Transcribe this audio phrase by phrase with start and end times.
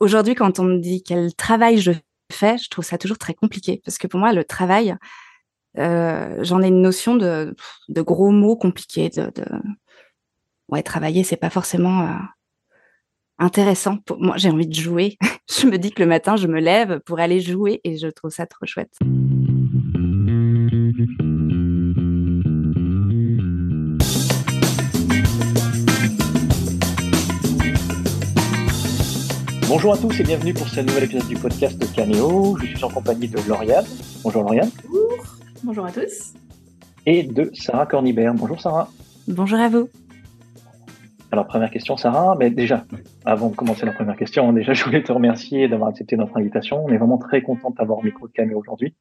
[0.00, 1.92] aujourd'hui, quand on me dit quel travail je
[2.32, 4.96] fais, je trouve ça toujours très compliqué parce que pour moi, le travail,
[5.78, 7.54] euh, j'en ai une notion de,
[7.88, 9.10] gros mots compliqués.
[9.10, 9.30] De.
[10.68, 12.14] Ouais, travailler, c'est pas forcément euh,
[13.38, 13.98] intéressant.
[14.18, 15.16] Moi, j'ai envie de jouer.
[15.50, 18.30] je me dis que le matin, je me lève pour aller jouer et je trouve
[18.30, 18.98] ça trop chouette.
[29.68, 32.56] Bonjour à tous et bienvenue pour ce nouvel épisode du podcast de Cameo.
[32.58, 33.84] Je suis en compagnie de Lauriane.
[34.22, 34.70] Bonjour Lauriane.
[34.84, 35.26] Bonjour.
[35.64, 36.34] Bonjour à tous.
[37.04, 38.32] Et de Sarah Cornibert.
[38.34, 38.88] Bonjour Sarah.
[39.26, 39.88] Bonjour à vous.
[41.32, 42.84] Alors première question Sarah, mais déjà,
[43.24, 46.84] avant de commencer la première question, déjà je voulais te remercier d'avoir accepté notre invitation.
[46.84, 48.94] On est vraiment très content d'avoir au micro de Cameo aujourd'hui.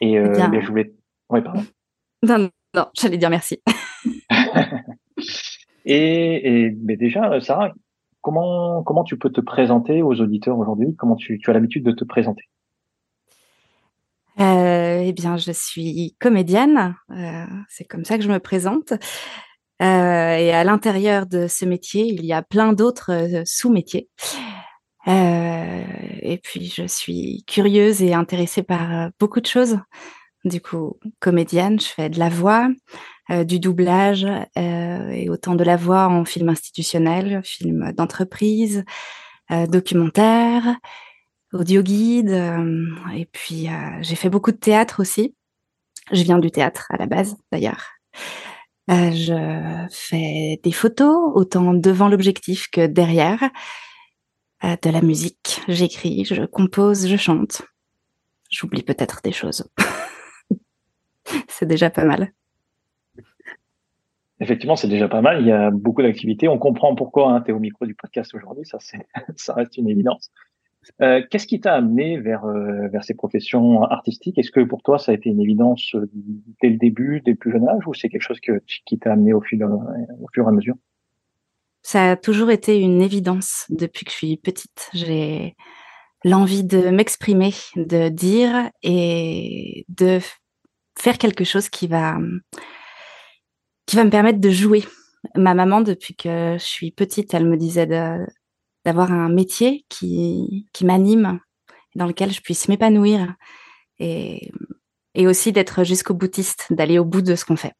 [0.00, 0.92] Et euh, je voulais...
[1.28, 1.62] Oui, pardon.
[2.24, 3.62] Non, non, j'allais dire merci.
[5.84, 7.72] et, et mais déjà, Sarah,
[8.22, 10.94] Comment, tu peux te présenter aux auditeurs aujourd'hui?
[10.96, 12.48] Comment tu, as l'habitude de te présenter?
[14.40, 16.94] Euh, Eh bien, je suis comédienne.
[17.10, 18.92] Euh, c'est comme ça que je me présente.
[19.82, 24.08] Euh, et à l'intérieur de ce métier, il y a plein d'autres sous-métiers.
[25.06, 29.78] Et puis, je suis curieuse et intéressée par beaucoup de choses.
[30.44, 32.68] Du coup, comédienne, je fais de la voix,
[33.30, 38.84] euh, du doublage euh, et autant de la voix en film institutionnel, film d'entreprise,
[39.52, 40.76] euh, documentaire,
[41.52, 42.30] audio guide.
[43.14, 43.68] et puis
[44.00, 45.34] j'ai fait beaucoup de théâtre aussi.
[46.12, 47.90] Je viens du théâtre à la base d'ailleurs.
[48.88, 53.50] je fais des photos autant devant l'objectif que derrière.
[54.62, 57.62] de la musique, j'écris, je compose, je chante.
[58.50, 59.68] J'oublie peut-être des choses.
[61.48, 62.32] C'est déjà pas mal
[64.40, 65.40] effectivement, c'est déjà pas mal.
[65.40, 66.48] Il y a beaucoup d'activités.
[66.48, 68.64] On comprend pourquoi hein, tu es au micro du podcast aujourd'hui.
[69.36, 70.30] Ça, reste une évidence.
[71.02, 74.38] Euh, qu'est-ce qui t'a amené vers, euh, vers ces professions artistiques?
[74.38, 76.10] Est-ce que pour toi, ça a été une évidence euh,
[76.62, 79.40] dès le début, dès plus jeune âge, ou c'est quelque chose qui t'a amené au,
[79.40, 79.42] au
[80.32, 80.74] fur et à mesure?
[81.82, 84.88] Ça a toujours été une évidence depuis que je suis petite.
[84.94, 85.54] J'ai
[86.24, 90.18] l'envie de m'exprimer, de dire et de
[90.98, 92.16] faire quelque chose qui va
[93.90, 94.84] qui va me permettre de jouer.
[95.34, 97.88] Ma maman, depuis que je suis petite, elle me disait
[98.84, 101.40] d'avoir un métier qui, qui m'anime,
[101.96, 103.34] dans lequel je puisse m'épanouir
[103.98, 104.52] et,
[105.16, 107.72] et aussi d'être jusqu'au boutiste, d'aller au bout de ce qu'on fait.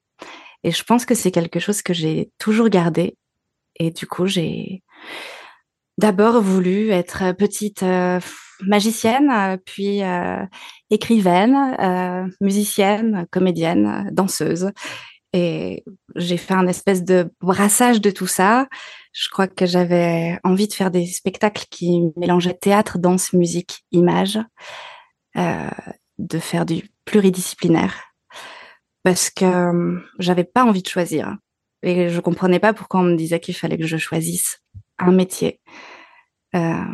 [0.64, 3.16] Et je pense que c'est quelque chose que j'ai toujours gardé.
[3.76, 4.82] Et du coup, j'ai
[5.96, 8.18] d'abord voulu être petite euh,
[8.66, 10.44] magicienne, puis euh,
[10.90, 14.72] écrivaine, euh, musicienne, comédienne, danseuse.
[15.32, 15.84] Et
[16.16, 18.68] j'ai fait un espèce de brassage de tout ça.
[19.12, 24.38] Je crois que j'avais envie de faire des spectacles qui mélangeaient théâtre, danse, musique, image,
[25.36, 25.70] euh,
[26.18, 28.12] de faire du pluridisciplinaire,
[29.02, 31.36] parce que euh, j'avais pas envie de choisir
[31.82, 34.62] et je comprenais pas pourquoi on me disait qu'il fallait que je choisisse
[34.98, 35.60] un métier.
[36.54, 36.84] Euh...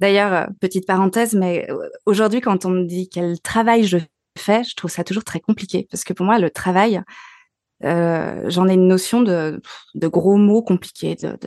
[0.00, 3.98] D'ailleurs, petite parenthèse, mais euh, aujourd'hui, quand on me dit quel travail je
[4.38, 7.02] fait, je trouve ça toujours très compliqué parce que pour moi, le travail,
[7.84, 9.60] euh, j'en ai une notion de,
[9.94, 11.16] de gros mots compliqués.
[11.16, 11.38] De.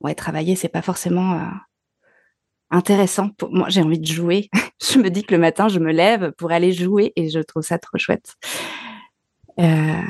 [0.00, 1.46] Ouais, travailler, c'est pas forcément euh,
[2.70, 3.30] intéressant.
[3.30, 4.48] Pour moi, j'ai envie de jouer.
[4.82, 7.62] je me dis que le matin, je me lève pour aller jouer et je trouve
[7.62, 8.36] ça trop chouette.
[9.58, 10.02] Euh...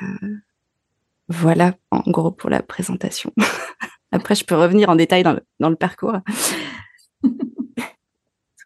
[1.28, 3.32] Voilà, en gros, pour la présentation.
[4.12, 6.16] Après, je peux revenir en détail dans le, dans le parcours.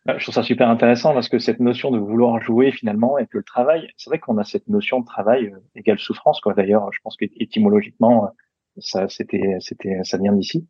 [0.06, 3.38] Je trouve ça super intéressant parce que cette notion de vouloir jouer finalement et que
[3.38, 6.54] le travail, c'est vrai qu'on a cette notion de travail euh, égale souffrance quoi.
[6.54, 8.30] D'ailleurs, je pense qu'étymologiquement,
[8.78, 10.66] ça c'était c'était ça vient d'ici.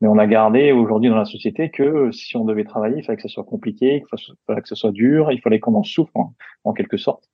[0.00, 3.16] Mais on a gardé aujourd'hui dans la société que si on devait travailler, il fallait
[3.16, 6.12] que ça soit compliqué, il fallait que ça soit dur, il fallait qu'on en souffre
[6.64, 7.28] en, quelque sorte.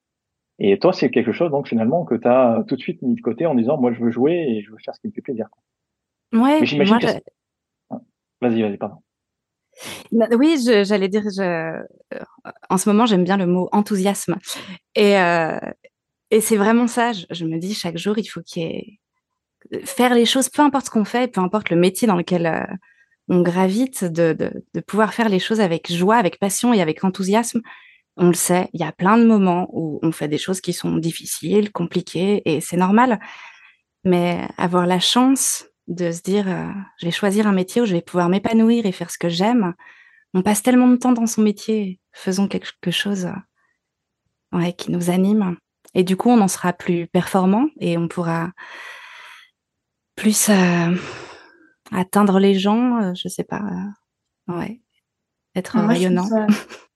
[0.59, 3.21] Et toi, c'est quelque chose donc finalement que tu as tout de suite mis de
[3.21, 5.23] côté en disant moi je veux jouer et je veux faire ce qui me fait
[5.23, 5.49] plaisir.
[6.33, 7.07] Ouais, Mais j'imagine que...
[8.41, 8.97] Vas-y, vas-y, pardon.
[10.13, 11.83] Oui, j'allais dire, je,
[12.69, 14.37] en ce moment, j'aime bien le mot enthousiasme.
[14.95, 15.59] Et, euh,
[16.41, 17.13] c'est vraiment ça.
[17.13, 18.99] Je, me dis chaque jour, il faut qu'il ait
[19.85, 22.65] faire les choses, peu importe ce qu'on fait, peu importe le métier dans lequel euh,
[23.29, 24.51] on gravite, de,
[24.87, 27.61] pouvoir faire les choses avec joie, avec passion et avec enthousiasme.
[28.17, 30.73] On le sait, il y a plein de moments où on fait des choses qui
[30.73, 33.21] sont difficiles, compliquées, et c'est normal.
[34.05, 37.93] Mais avoir la chance de se dire euh, je vais choisir un métier où je
[37.93, 39.75] vais pouvoir m'épanouir et faire ce que j'aime.
[40.35, 45.11] On passe tellement de temps dans son métier, faisons quelque chose euh, ouais, qui nous
[45.11, 45.57] anime.
[45.95, 48.51] Et du coup, on en sera plus performant et on pourra
[50.17, 50.97] plus euh,
[51.93, 53.63] atteindre les gens, je sais pas.
[54.49, 54.81] ouais,
[55.55, 56.29] être rayonnant.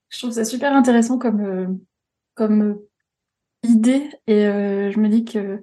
[0.09, 1.81] Je trouve, ça, super intéressant comme
[2.35, 2.79] comme
[3.63, 5.63] idée et je me dis que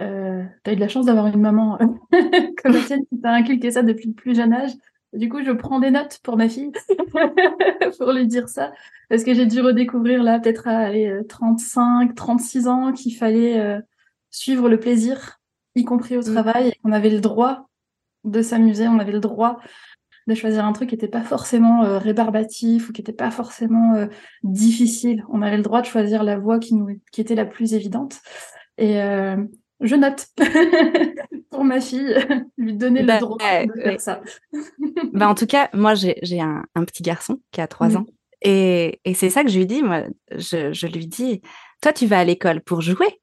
[0.00, 1.78] euh, tu as eu de la chance d'avoir une maman
[2.62, 4.72] comme la tienne qui t'a inculqué ça depuis le plus jeune âge.
[5.12, 6.72] Du coup, je prends des notes pour ma fille
[7.98, 8.72] pour lui dire ça.
[9.10, 10.90] Parce que j'ai dû redécouvrir là, peut-être à
[11.28, 13.78] 35, 36 ans, qu'il fallait euh,
[14.30, 15.38] suivre le plaisir,
[15.74, 16.32] y compris au mm.
[16.32, 17.68] travail, et qu'on avait le droit
[18.24, 19.58] de s'amuser, on avait le droit
[20.26, 23.94] de choisir un truc qui n'était pas forcément euh, rébarbatif ou qui n'était pas forcément
[23.94, 24.06] euh,
[24.44, 25.26] difficile.
[25.28, 28.20] On avait le droit de choisir la voie qui, nous, qui était la plus évidente.
[28.78, 28.98] Et,
[29.82, 30.26] je note
[31.50, 32.14] pour ma fille,
[32.56, 34.22] lui donner le bah, droit de faire ça.
[35.12, 38.06] bah, en tout cas, moi, j'ai un, un, petit garçon qui a trois ans.
[38.42, 40.02] Et, et c'est ça que je lui dis, moi,
[40.32, 41.42] je, je lui dis,
[41.80, 43.20] toi, tu vas à l'école pour jouer,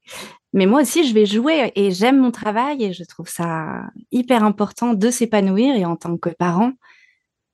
[0.53, 4.43] mais moi aussi, je vais jouer et j'aime mon travail et je trouve ça hyper
[4.43, 5.75] important de s'épanouir.
[5.75, 6.71] Et en tant que parent,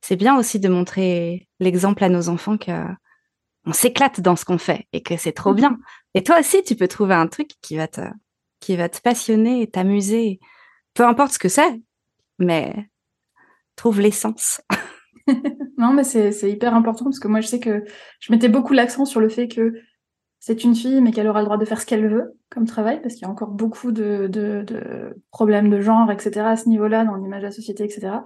[0.01, 2.71] c'est bien aussi de montrer l'exemple à nos enfants que
[3.67, 5.77] on s'éclate dans ce qu'on fait et que c'est trop mmh bien.
[6.13, 8.01] Et toi aussi, tu peux trouver un truc qui va te,
[8.65, 10.39] qui va te passionner t'amuser.
[10.95, 11.81] Peu importe ce que c'est,
[12.39, 12.89] mais
[13.75, 14.59] trouve l'essence.
[15.77, 17.83] non, mais c'est hyper important parce que moi, je sais que
[18.19, 19.73] je mettais beaucoup l'accent sur le fait que
[20.39, 23.01] c'est une fille, mais qu'elle aura le droit de faire ce qu'elle veut comme travail,
[23.03, 27.05] parce qu'il y a encore beaucoup de, de, problèmes de genre, etc., à ce niveau-là,
[27.05, 28.17] dans l'image de la société, etc.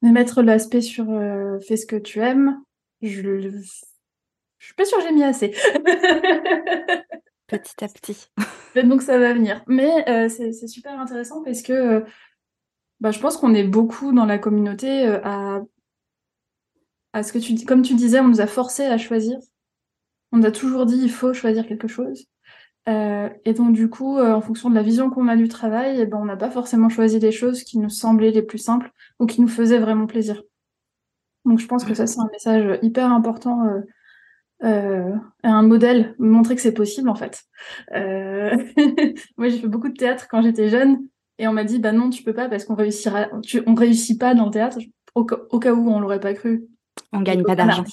[0.00, 2.62] Mais mettre l'aspect sur euh, fais ce que tu aimes,
[3.02, 3.40] je,
[4.58, 5.54] je suis pas sûre que j'ai mis assez.
[7.58, 8.28] petit à petit.
[8.84, 9.62] Donc ça va venir.
[9.66, 12.00] Mais euh, c'est super intéressant parce que euh,
[13.00, 15.60] bah, je pense qu'on est beaucoup dans la communauté euh, à,
[17.12, 17.64] à ce que tu dis.
[17.64, 19.38] Comme tu disais, on nous a forcé à choisir.
[20.32, 22.26] On a toujours dit il faut choisir quelque chose.
[22.86, 26.18] et donc du coup, en fonction de la vision qu'on a du travail, eh ben,
[26.18, 28.90] on n'a pas forcément choisi les choses qui nous semblaient les plus simples
[29.20, 30.42] ou qui nous faisaient vraiment plaisir.
[31.44, 33.82] Donc je pense que ça c'est un message hyper important
[34.64, 35.12] euh,
[35.42, 37.42] un modèle, montrer que c'est possible en fait.
[37.94, 38.56] Euh...
[39.36, 40.98] Moi j'ai fait beaucoup de théâtre quand j'étais jeune
[41.38, 44.18] et on m'a dit bah non tu peux pas parce qu'on réussira, tu, on réussit
[44.20, 44.78] pas dans le théâtre.
[45.14, 46.64] Au, cas où on l'aurait pas cru.
[47.12, 47.84] On gagne pas d'argent.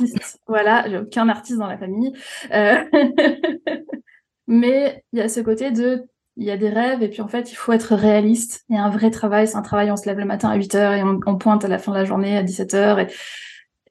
[0.48, 2.13] Voilà, j'ai aucun artiste dans la famille.
[2.54, 2.77] Euh...
[4.48, 6.06] Mais il y a ce côté de
[6.38, 8.63] il y a des rêves et puis en fait il faut être réaliste.
[8.69, 10.56] Il y a un vrai travail, c'est un travail, on se lève le matin à
[10.56, 13.00] 8 h et on, on, pointe à la fin de la journée à 17 h
[13.01, 13.13] et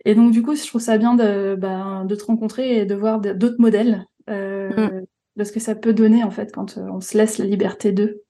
[0.08, 3.20] et donc, du coup, je trouve ça bien de, de te rencontrer et de voir
[3.20, 5.04] d'autres modèles euh, mm.
[5.36, 7.92] de ce que ça peut donner, en fait, quand euh, on se laisse la liberté
[7.92, 8.22] d'eux.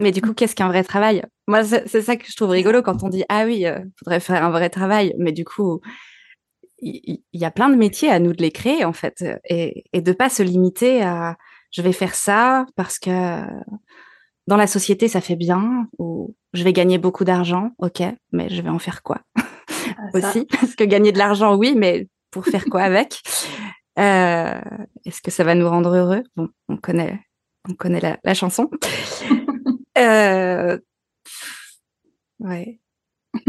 [0.00, 1.22] Mais du coup, qu'est-ce qu'un vrai travail?
[1.46, 4.18] Moi, c'est ça que je trouve rigolo quand on dit Ah oui, il euh, faudrait
[4.18, 5.14] faire un vrai travail.
[5.16, 5.80] Mais du coup,
[6.80, 9.24] il y, a plein de métiers à nous de les créer, en fait.
[9.48, 11.36] Et, et de pas se limiter à
[11.70, 13.40] je vais faire ça parce que
[14.48, 18.02] dans la société, ça fait bien, ou je vais gagner beaucoup d'argent, ok,
[18.32, 19.20] mais je vais en faire quoi?
[20.12, 23.20] aussi Parce que gagner de l'argent, oui, mais pour faire quoi avec?
[23.98, 24.60] Euh,
[25.04, 26.22] Est-ce que ça va nous rendre heureux?
[26.36, 27.20] Bon, on connaît,
[27.68, 28.70] on connaît la, chanson.
[29.98, 30.78] euh,
[32.40, 32.80] ouais.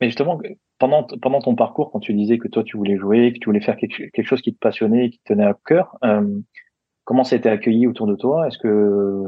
[0.00, 0.40] mais justement,
[0.78, 3.60] pendant, pendant ton parcours, quand tu disais que toi, tu voulais jouer, que tu voulais
[3.60, 6.38] faire quelque, quelque chose qui te passionnait, qui te tenait à cœur, euh,
[7.04, 8.46] comment ça a été accueilli autour de toi?
[8.46, 9.24] Est-ce que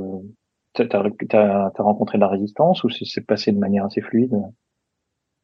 [0.87, 4.35] tu as, rencontré de la résistance ou c'est passé de manière assez fluide?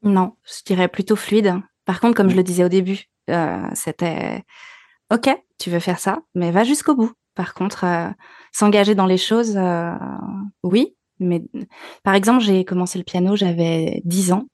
[0.02, 1.54] Non, je dirais plutôt fluide.
[1.84, 4.42] Par contre, comme je le disais au début, euh, c'était
[5.12, 7.12] OK, tu veux faire ça, mais va jusqu'au bout.
[7.34, 8.10] Par contre, euh,
[8.52, 9.92] s'engager dans les choses, euh,
[10.62, 10.96] oui.
[11.20, 11.42] Mais
[12.02, 14.44] par exemple, j'ai commencé le piano, j'avais 10 ans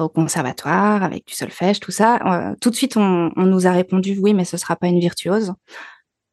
[0.00, 2.54] au conservatoire avec du solfège, tout ça.
[2.60, 5.54] tout de suite, on, on, nous a répondu oui, mais ce sera pas une virtuose.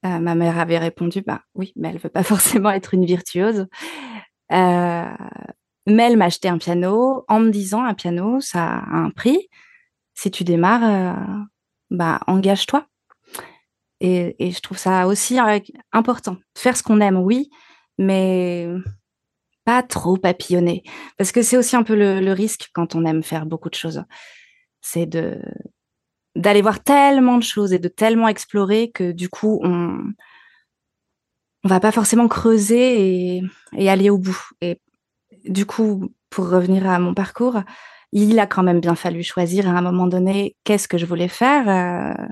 [0.05, 3.67] Euh, ma mère avait répondu, bah oui, mais elle veut pas forcément être une virtuose.
[4.51, 5.15] Euh,
[5.87, 9.49] mais elle m'a acheté un piano en me disant un piano, ça a un prix.
[10.13, 11.43] Si tu démarres, euh,
[11.89, 12.87] bah engage-toi.
[14.01, 15.37] Et, je trouve ça aussi
[15.93, 16.35] important.
[16.57, 17.49] Faire ce qu'on aime, oui,
[17.97, 18.67] mais
[19.63, 20.83] pas trop papillonner.
[21.17, 23.75] Parce que c'est aussi un peu le, le risque quand on aime faire beaucoup de
[23.75, 24.03] choses.
[24.81, 25.41] C'est de
[26.35, 29.99] d'aller voir tellement de choses et de tellement explorer que du coup on
[31.63, 33.43] on va pas forcément creuser et,
[33.77, 34.37] et aller au bout.
[34.61, 34.81] Et
[35.45, 37.61] du coup, pour revenir à mon parcours,
[38.11, 41.29] il a quand même bien fallu choisir à un moment donné qu'est-ce que je voulais
[41.29, 41.69] faire?
[41.69, 42.25] Euh,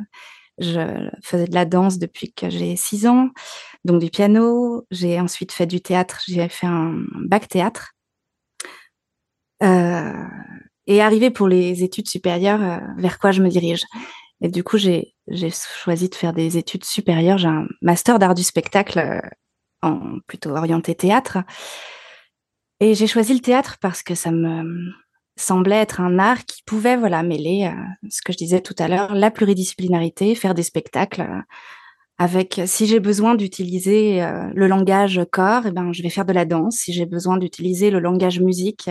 [0.58, 3.30] je faisais de la danse depuis que j'ai six ans,
[3.86, 4.86] donc du piano.
[4.92, 6.22] J'ai ensuite fait du théâtre.
[6.28, 7.94] J'ai fait un bac théâtre.
[9.64, 10.24] Euh,
[10.92, 13.86] et arriver pour les études supérieures, euh, vers quoi je me dirige.
[14.42, 15.14] Et du coup, j'ai
[15.84, 17.38] choisi de faire des études supérieures.
[17.38, 19.22] J'ai un master d'art du spectacle euh,
[19.82, 21.38] en plutôt orienté théâtre.
[22.82, 24.92] Et j'ai choisi le théâtre parce que ça me
[25.38, 28.90] semblait être un art qui pouvait voilà mêler euh, ce que je disais tout à
[28.90, 31.26] l'heure, la pluridisciplinarité, faire des spectacles
[32.18, 34.22] avec si j'ai besoin d'utiliser
[34.54, 36.76] le langage corps, eh ben je vais faire de la danse.
[36.76, 38.90] Si j'ai besoin d'utiliser le langage musique,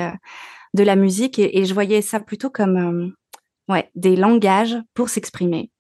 [0.75, 3.15] de la musique et, je voyais ça plutôt comme
[3.69, 5.71] ouais, des langages pour s'exprimer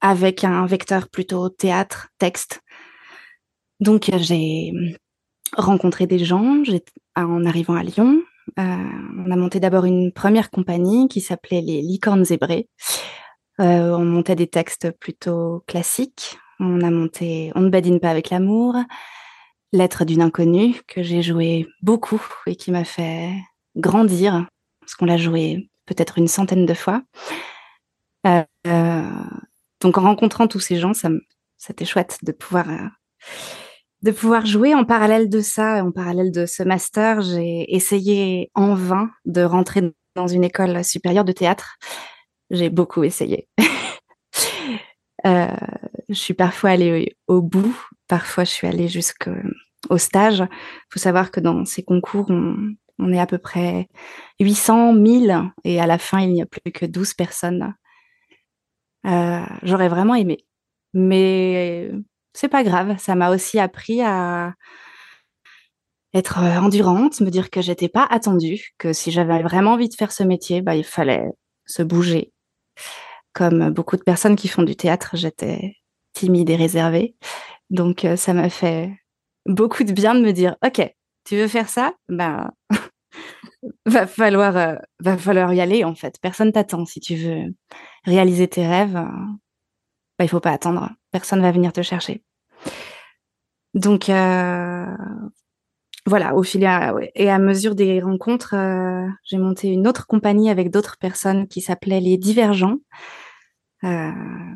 [0.00, 2.60] avec un vecteur plutôt théâtre, texte.
[3.80, 4.72] Donc j'ai
[5.56, 6.62] rencontré des gens
[7.16, 8.22] en arrivant à Lyon.
[8.58, 8.76] Euh,
[9.26, 12.68] on a monté d'abord une première compagnie qui s'appelait les Licornes Zébrées.
[13.60, 16.38] Euh, on montait des textes plutôt classiques.
[16.58, 18.76] On a monté On ne badine pas avec l'amour,
[19.72, 23.32] Lettre d'une inconnue que j'ai joué beaucoup et qui m'a fait
[23.76, 24.46] grandir
[24.80, 27.02] parce qu'on l'a joué peut-être une centaine de fois.
[28.26, 29.10] Euh,
[29.80, 31.08] donc en rencontrant tous ces gens, ça
[31.56, 32.66] c'était chouette de pouvoir
[34.02, 38.74] de pouvoir jouer en parallèle de ça, en parallèle de ce master, j'ai essayé en
[38.74, 41.76] vain de rentrer dans une école supérieure de théâtre.
[42.50, 43.46] J'ai beaucoup essayé.
[45.26, 45.54] euh,
[46.08, 47.76] je suis parfois allée au bout,
[48.10, 49.30] parfois je suis allée jusqu'au
[49.96, 50.40] stage.
[50.40, 53.88] Il faut savoir que dans ces concours, on, est à peu près
[54.40, 57.74] 800, 1000 et à la fin, il n'y a plus que 12 personnes.
[59.06, 60.44] Euh, J'aurais vraiment aimé.
[60.92, 61.92] Mais
[62.34, 62.98] c'est pas grave.
[62.98, 64.54] Ça m'a aussi appris à
[66.12, 69.94] être euh, endurante, me dire que j'étais pas attendue, que si j'avais vraiment envie de
[69.94, 71.28] faire ce métier, bah, il fallait
[71.64, 72.32] se bouger.
[73.32, 75.76] Comme beaucoup de personnes qui font du théâtre, j'étais
[76.12, 77.14] timide et réservée.
[77.70, 78.92] Donc, euh, ça m'a fait
[79.46, 80.82] beaucoup de bien de me dire, OK,
[81.24, 81.94] tu veux faire ça?
[82.08, 82.50] Ben,
[83.86, 86.16] va falloir, euh, va falloir y aller, en fait.
[86.20, 86.84] Personne t'attend.
[86.86, 87.54] Si tu veux
[88.04, 90.90] réaliser tes rêves, bah, il faut pas attendre.
[91.12, 92.22] Personne va venir te chercher.
[93.74, 94.86] Donc, euh,
[96.06, 96.62] voilà, au fil
[97.14, 101.60] et à mesure des rencontres, euh, j'ai monté une autre compagnie avec d'autres personnes qui
[101.60, 102.78] s'appelait Les Divergents.
[103.84, 104.10] Euh,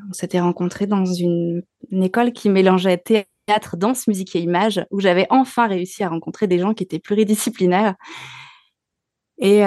[0.09, 5.27] on s'était rencontrés dans une, école qui mélangeait théâtre, danse, musique et image, où j'avais
[5.31, 7.95] enfin réussi à rencontrer des gens qui étaient pluridisciplinaires.
[9.39, 9.63] Et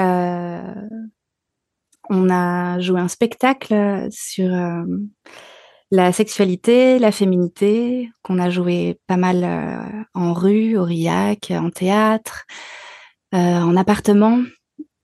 [2.09, 4.49] on a joué un spectacle sur
[5.91, 11.69] la sexualité, la féminité, qu'on a joué pas mal euh, en rue, au RIAC, en
[11.69, 12.45] théâtre,
[13.33, 14.41] euh, en appartement.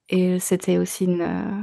[0.10, 1.62] Et c'était aussi euh,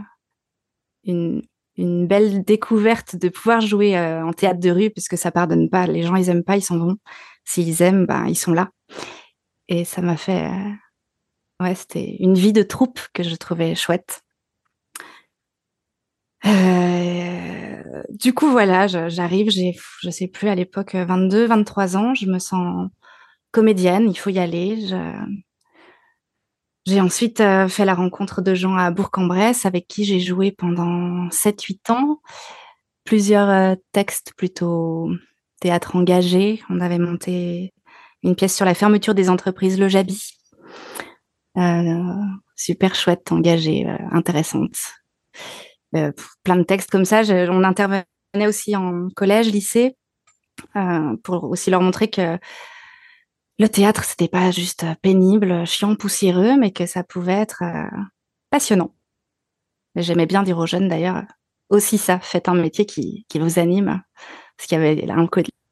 [1.05, 1.43] une,
[1.77, 5.87] une, belle découverte de pouvoir jouer en théâtre de rue, puisque ça pardonne pas.
[5.87, 6.97] Les gens, ils aiment pas, ils s'en vont.
[7.45, 8.71] S'ils aiment, ben, ils sont là.
[9.69, 10.51] Et ça m'a fait...
[11.61, 14.23] ouais, c'était une vie de troupe que je trouvais chouette.
[16.47, 22.27] Euh, du coup, voilà, j'arrive, j'ai, je sais plus, à l'époque, 22, 23 ans, je
[22.27, 22.89] me sens
[23.51, 24.77] comédienne, il faut y aller.
[26.87, 31.29] J'ai ensuite euh, fait la rencontre de gens à Bourg-en-Bresse avec qui j'ai joué pendant
[31.29, 32.21] 7-8 ans.
[33.05, 35.11] Plusieurs euh, textes plutôt
[35.61, 36.63] théâtre engagé.
[36.71, 37.73] On avait monté
[38.23, 40.39] une pièce sur la fermeture des entreprises Le Jabi.
[42.57, 44.77] super chouette, engagée, intéressante.
[45.97, 46.13] Euh,
[46.45, 47.23] plein de textes comme ça.
[47.29, 48.05] on intervenait
[48.47, 49.97] aussi en collège, lycée,
[50.77, 52.39] euh, pour aussi leur montrer que
[53.61, 58.01] le théâtre, c'était pas juste pénible, chiant, poussiéreux, mais que ça pouvait être euh,
[58.49, 58.95] passionnant.
[59.97, 61.25] J'aimais bien dire aux jeunes d'ailleurs
[61.69, 64.03] aussi ça, faites un métier qui, qui vous anime.
[64.57, 65.07] Parce qu'il y avait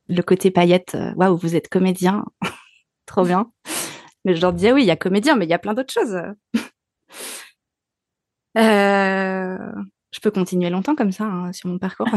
[0.08, 2.26] le côté paillette, waouh, vous êtes comédien,
[3.06, 3.50] trop bien.
[4.26, 5.92] Mais je leur disais oui, il y a comédien, mais il y a plein d'autres
[5.92, 6.20] choses.
[8.58, 9.56] euh,
[10.10, 12.08] je peux continuer longtemps comme ça hein, sur mon parcours.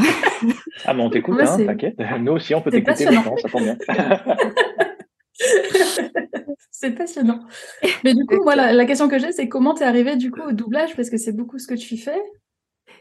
[0.86, 1.98] ah, mais on t'écoute, hein, t'inquiète.
[2.20, 3.78] Nous aussi, on peut t'écouter longtemps, ça tombe bien.
[6.72, 7.40] c'est passionnant.
[8.04, 10.42] Mais du coup, voilà, la question que j'ai, c'est comment tu es arrivé du coup
[10.42, 12.22] au doublage parce que c'est beaucoup ce que tu fais.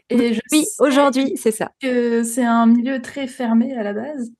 [0.09, 1.71] Et je oui, aujourd'hui, c'est ça.
[1.81, 4.31] Que c'est un milieu très fermé à la base.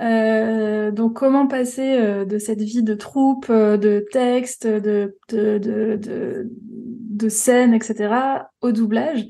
[0.00, 5.58] Euh, donc, comment passer euh, de cette vie de troupe, euh, de texte, de, de,
[5.58, 8.14] de, de, de scène, etc.,
[8.62, 9.26] au doublage?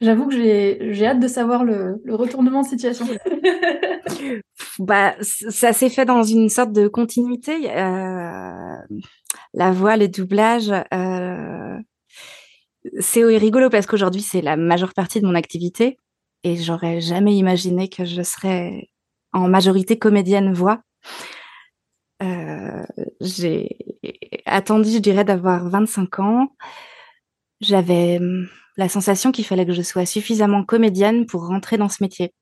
[0.00, 3.06] J'avoue que j'ai hâte de savoir le, le retournement de situation.
[4.78, 7.70] bah, ça s'est fait dans une sorte de continuité.
[7.70, 8.76] Euh,
[9.52, 11.78] la voix, le doublage, euh,
[12.98, 15.98] c'est rigolo parce qu'aujourd'hui, c'est la majeure partie de mon activité
[16.44, 18.88] et j'aurais jamais imaginé que je serais
[19.32, 20.80] en majorité comédienne voix.
[22.22, 22.82] Euh,
[23.20, 23.76] j'ai
[24.46, 26.48] attendu, je dirais, d'avoir 25 ans.
[27.60, 28.18] J'avais
[28.80, 32.32] la sensation qu'il fallait que je sois suffisamment comédienne pour rentrer dans ce métier.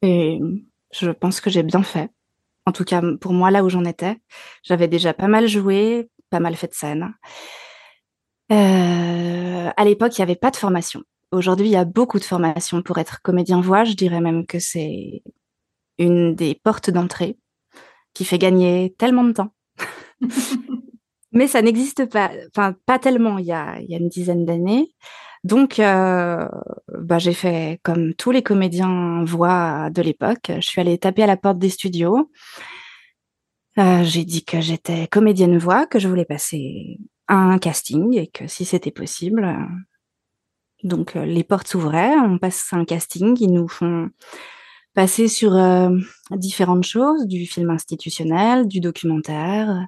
[0.00, 0.40] Et
[0.92, 2.10] je pense que j'ai bien fait.
[2.64, 4.16] En tout cas, pour moi, là où j'en étais,
[4.62, 7.12] j'avais déjà pas mal joué, pas mal fait de scène.
[8.50, 11.02] Euh, à l'époque, il n'y avait pas de formation.
[11.32, 13.84] Aujourd'hui, il y a beaucoup de formations pour être comédien voix.
[13.84, 15.22] Je dirais même que c'est
[15.98, 17.36] une des portes d'entrée
[18.14, 19.52] qui fait gagner tellement de temps.
[21.32, 24.90] Mais ça n'existe pas, enfin pas tellement il y a, y a une dizaine d'années.
[25.44, 26.48] Donc, euh,
[26.88, 30.52] bah, j'ai fait comme tous les comédiens voix de l'époque.
[30.54, 32.30] Je suis allée taper à la porte des studios.
[33.78, 36.98] Euh, j'ai dit que j'étais comédienne voix, que je voulais passer
[37.28, 42.84] un casting et que si c'était possible, euh, donc les portes s'ouvraient, on passe un
[42.84, 44.10] casting, ils nous font
[44.94, 45.52] passer sur
[46.32, 49.86] différentes choses, du film institutionnel, du documentaire,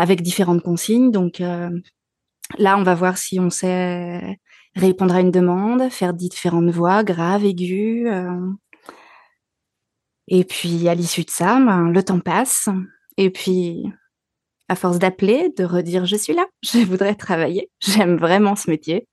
[0.00, 1.10] avec différentes consignes.
[1.10, 4.38] Donc là, on va voir si on sait
[4.74, 8.06] répondre à une demande, faire différentes voix, graves, aiguës.
[8.06, 8.52] Euh.
[10.28, 12.68] Et puis, à l'issue de ça, ben, le temps passe.
[13.16, 13.84] Et puis,
[14.68, 19.06] à force d'appeler, de redire je suis là, je voudrais travailler, j'aime vraiment ce métier.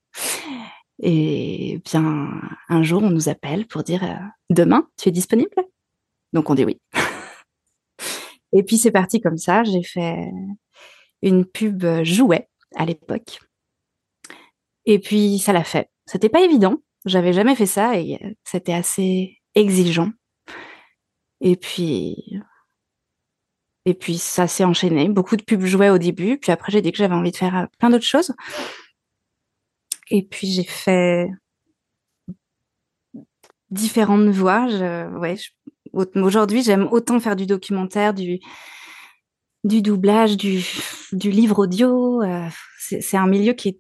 [0.99, 4.15] Et bien, un jour, on nous appelle pour dire euh,
[4.49, 5.53] demain, tu es disponible?
[6.33, 6.79] Donc, on dit oui.
[8.53, 9.63] Et puis, c'est parti comme ça.
[9.63, 10.31] J'ai fait
[11.21, 13.39] une pub jouet à l'époque
[14.87, 15.89] et puis, ça l'a fait.
[16.05, 16.77] C'était pas évident.
[17.05, 20.11] J'avais jamais fait ça et euh, c'était assez exigeant.
[21.41, 22.15] Et puis,
[23.85, 25.09] et puis ça s'est enchaîné.
[25.09, 26.37] Beaucoup de pubs jouaient au début.
[26.39, 28.33] Puis après, j'ai dit que j'avais envie de faire euh, plein d'autres choses.
[30.09, 31.27] Et puis j'ai fait
[33.69, 34.67] différentes voix.
[35.19, 35.35] ouais,
[36.15, 38.39] aujourd'hui, j'aime autant faire du documentaire, du,
[39.63, 40.63] du doublage, du,
[41.11, 42.21] du livre audio.
[42.21, 42.47] Euh,
[42.79, 43.79] c'est un milieu qui est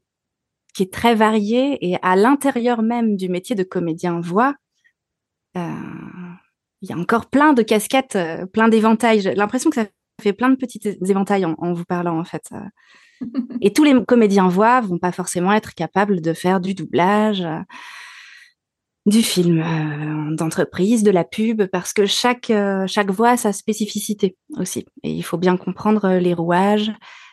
[0.77, 4.53] qui est très varié et à l'intérieur même du métier de comédien voix,
[5.57, 5.71] euh,
[6.83, 9.21] il y a encore plein de casquettes, euh, plein d'éventails.
[9.21, 9.87] J'ai l'impression que ça
[10.21, 12.51] fait plein de petits éventails en, vous parlant en fait.
[13.61, 17.43] Et tous les comédiens voix vont pas forcément être capables de faire du doublage,
[19.07, 22.51] du film d'entreprise, de la pub, parce que chaque
[22.87, 24.85] chaque voix a sa spécificité aussi.
[25.01, 26.91] Et il faut bien comprendre les rouages,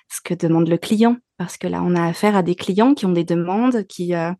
[0.08, 3.06] ce que demande le client, parce que là, on a affaire à des clients qui
[3.06, 4.32] ont des demandes, qui euh,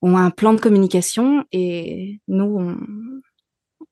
[0.00, 2.76] ont un plan de communication, et nous,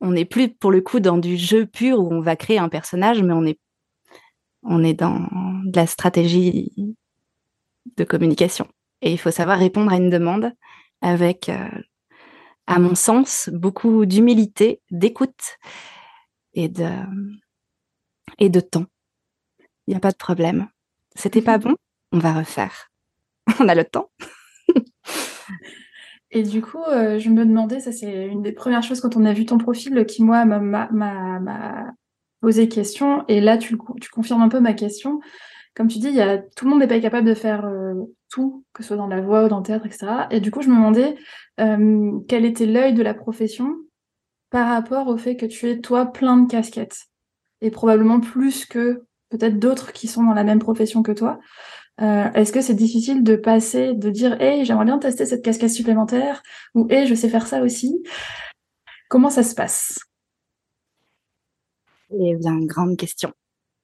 [0.01, 2.69] on n'est plus pour le coup dans du jeu pur où on va créer un
[2.69, 3.61] personnage, mais on est,
[4.63, 5.29] on est dans
[5.65, 6.97] de la stratégie
[7.97, 8.67] de communication.
[9.03, 10.53] Et il faut savoir répondre à une demande
[11.03, 11.69] avec, euh,
[12.71, 15.59] à mon sens, beaucoup d'humilité, d'écoute
[16.55, 16.89] et de,
[18.39, 18.87] et de temps
[19.91, 20.69] il n'y a pas de problème.
[21.17, 21.75] C'était pas bon,
[22.13, 22.91] on va refaire.
[23.61, 24.11] on a le temps.
[26.33, 29.25] Et du coup, euh, je me demandais, ça c'est une des premières choses quand on
[29.25, 31.93] a vu ton profil qui, moi, m'a
[32.41, 33.25] posé question.
[33.27, 35.19] Et là, tu, tu, confirmes un peu ma question.
[35.75, 37.95] Comme tu dis, y a, tout le monde n'est pas capable de faire euh,
[38.31, 40.07] tout, que ce soit dans la voix ou dans le théâtre, etc.
[40.31, 41.17] Et du coup, je me demandais
[41.61, 43.77] euh, quel était l'œil de la profession
[44.51, 47.07] par rapport au fait que tu es, toi, plein de casquettes?
[47.61, 51.39] Et probablement plus que peut-être d'autres qui sont dans la même profession que toi.
[52.01, 55.71] Euh, est-ce que c'est difficile de passer, de dire, hey, j'aimerais bien tester cette casquette
[55.71, 56.43] supplémentaire
[56.75, 58.03] ou hey, je sais faire ça aussi?
[59.09, 59.99] Comment ça se passe?
[62.13, 63.33] Eh bien, grande question.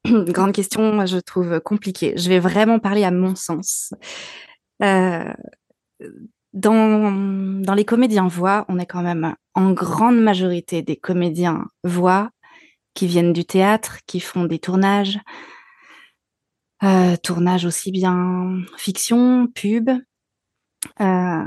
[0.29, 2.15] grande question, je trouve compliquée.
[2.17, 3.93] Je vais vraiment parler à mon sens.
[4.83, 5.33] Euh,
[6.53, 12.31] dans, les comédiens voix, on est quand même en grande majorité des comédiens voix
[12.95, 15.19] qui viennent du théâtre, qui font des tournages,
[16.83, 19.91] euh, tournages aussi bien fiction, pub.
[21.01, 21.45] Euh,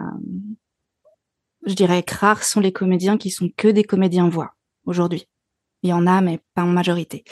[1.65, 4.53] je dirais que rares sont les comédiens qui sont que des comédiens voix
[4.85, 5.27] aujourd'hui.
[5.81, 7.23] Il y en a, mais pas en majorité.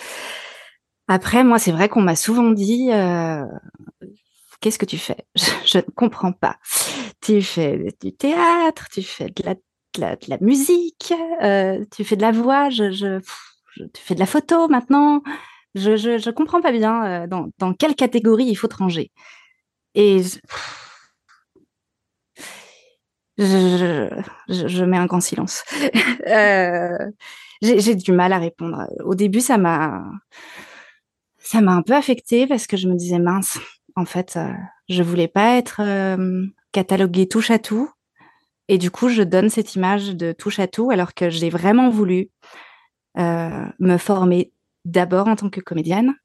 [1.08, 3.46] Après, moi, c'est vrai qu'on m'a souvent dit euh,
[4.60, 5.26] Qu'est-ce que tu fais?
[5.65, 6.58] Je, ne comprends pas.
[7.22, 9.43] Tu fais du théâtre, tu fais de
[10.00, 12.70] la, musique, euh, tu fais de la voix.
[12.70, 13.20] Je,
[13.76, 15.22] tu fais de la photo maintenant.
[15.76, 19.12] Je, je, comprends pas bien euh, dans, quelle catégorie il faut te ranger.
[19.96, 20.22] Et
[23.38, 24.10] je,
[24.48, 25.63] je mets un grand silence.
[27.62, 28.88] J'ai du mal à répondre.
[29.04, 30.04] Au début, ça m'a
[31.47, 33.57] ça m'a un peu affectée parce que je me disais mince,
[33.95, 34.51] en fait, euh,
[34.89, 37.89] je voulais pas être euh, cataloguée touche à tout.
[38.67, 41.89] Et du coup, je donne cette image de touche à tout alors que j'ai vraiment
[41.89, 42.29] voulu
[43.17, 44.51] euh, me former
[44.83, 46.15] d'abord en tant que comédienne.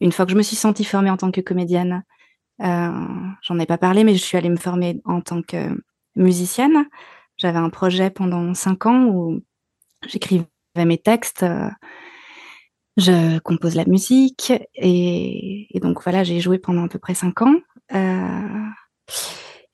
[0.00, 2.04] Une fois que je me suis sentie formée en tant que comédienne,
[2.62, 2.90] euh,
[3.42, 5.76] j'en ai pas parlé, mais je suis allée me former en tant que
[6.14, 6.86] musicienne.
[7.38, 9.40] J'avais un projet pendant cinq ans où
[10.06, 11.44] j'écrivais mes textes
[12.96, 17.42] Je compose la musique et, et donc voilà, j'ai joué pendant à peu près cinq
[17.42, 17.56] ans.
[17.92, 18.68] Euh,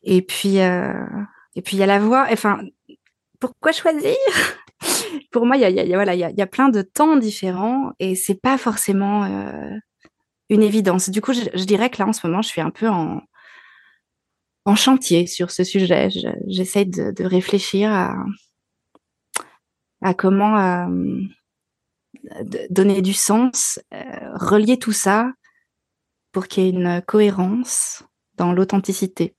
[0.02, 1.06] et puis, euh,
[1.54, 2.26] et puis il y a la voix.
[2.30, 2.61] Enfin,
[3.38, 4.14] pourquoi choisir?
[5.33, 7.16] Pour moi, il y a, y a, voilà, y a, y a, plein de temps
[7.16, 9.76] différents et c'est pas forcément euh,
[10.48, 11.11] une évidence.
[11.11, 13.20] Du coup, je, dirais que là, en ce moment, je suis un peu en,
[14.64, 16.09] en chantier sur ce sujet.
[16.48, 18.14] J'essaie de, de, réfléchir à,
[20.02, 21.20] à comment euh,
[22.70, 23.98] donner du sens, euh,
[24.35, 25.33] relier tout ça
[26.33, 28.02] pour qu'il y ait une cohérence
[28.37, 29.35] dans l'authenticité.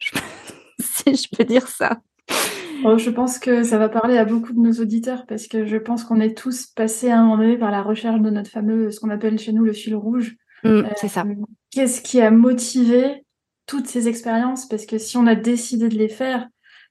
[0.80, 2.00] si je peux dire ça.
[2.84, 5.76] Oh, je pense que ça va parler à beaucoup de nos auditeurs parce que je
[5.76, 8.90] pense qu'on est tous passés à un moment donné par la recherche de notre fameux,
[8.90, 10.36] ce qu'on appelle chez nous le fil rouge.
[10.64, 11.24] Mmh, euh, c'est ça.
[11.70, 13.24] Qu'est-ce qui a motivé
[13.66, 14.68] toutes ces expériences?
[14.68, 16.46] Parce que si on a décidé de les faire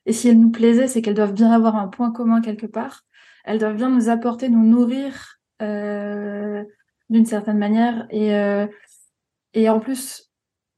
[0.05, 3.01] et si elles nous plaisaient, c'est qu'elles doivent bien avoir un point commun quelque part.
[3.43, 6.63] Elles doivent bien nous apporter, nous nourrir euh,
[7.09, 8.07] d'une certaine manière.
[8.09, 8.67] Et, euh,
[9.53, 10.31] et en plus,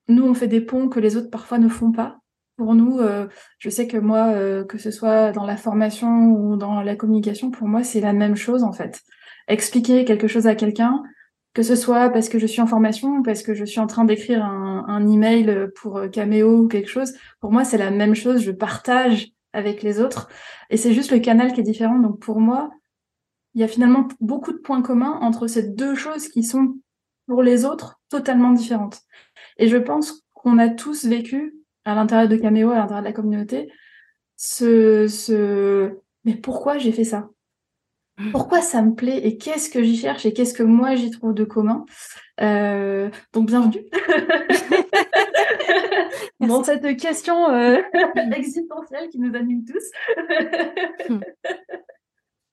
[0.08, 2.20] nous, on fait des ponts que les autres parfois ne font pas.
[2.58, 3.28] Pour nous, euh,
[3.60, 7.52] je sais que moi, euh, que ce soit dans la formation ou dans la communication,
[7.52, 9.02] pour moi, c'est la même chose en fait.
[9.48, 11.04] Expliquer quelque chose à quelqu'un,
[11.54, 13.88] que ce soit parce que je suis en formation ou parce que je suis en
[13.88, 18.16] train d'écrire un, un email pour Cameo ou quelque chose, pour moi, c'est la même
[18.16, 18.42] chose.
[18.42, 20.30] Je partage avec les autres
[20.70, 22.00] et c'est juste le canal qui est différent.
[22.00, 22.70] Donc pour moi,
[23.54, 26.76] il y a finalement beaucoup de points communs entre ces deux choses qui sont
[27.28, 29.02] pour les autres totalement différentes.
[29.58, 33.14] Et je pense qu'on a tous vécu à l'intérieur de Cameo, à l'intérieur de la
[33.14, 33.72] communauté,
[34.36, 35.92] ce, ce...
[36.26, 37.30] mais pourquoi j'ai fait ça?
[38.18, 38.32] Mmh.
[38.32, 39.26] Pourquoi ça me plaît?
[39.26, 40.26] Et qu'est-ce que j'y cherche?
[40.26, 41.86] Et qu'est-ce que moi j'y trouve de commun?
[42.42, 43.86] Euh, Donc bienvenue
[46.40, 47.82] dans cette question euh,
[48.36, 49.84] existentielle qui nous anime tous.
[51.10, 51.20] Mmh.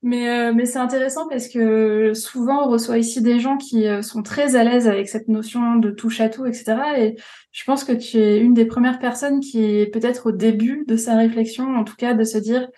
[0.04, 4.02] Mais, euh, mais c'est intéressant parce que souvent on reçoit ici des gens qui euh,
[4.02, 6.74] sont très à l'aise avec cette notion de touche à tout, etc.
[6.98, 7.16] Et
[7.52, 10.96] je pense que tu es une des premières personnes qui est peut-être au début de
[10.96, 12.68] sa réflexion, en tout cas de se dire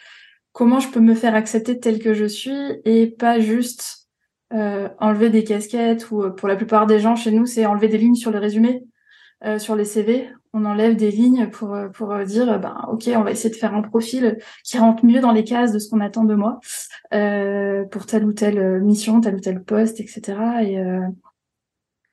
[0.53, 4.09] comment je peux me faire accepter tel que je suis et pas juste
[4.53, 7.99] euh, enlever des casquettes ou pour la plupart des gens chez nous c'est enlever des
[7.99, 8.85] lignes sur le résumé,
[9.45, 13.33] euh, sur les CV on enlève des lignes pour, pour dire, ben, ok, on va
[13.33, 16.25] essayer de faire un profil qui rentre mieux dans les cases de ce qu'on attend
[16.25, 16.61] de moi
[17.13, 20.39] euh, pour telle ou telle mission, tel ou tel poste, etc.
[20.63, 21.01] Et euh,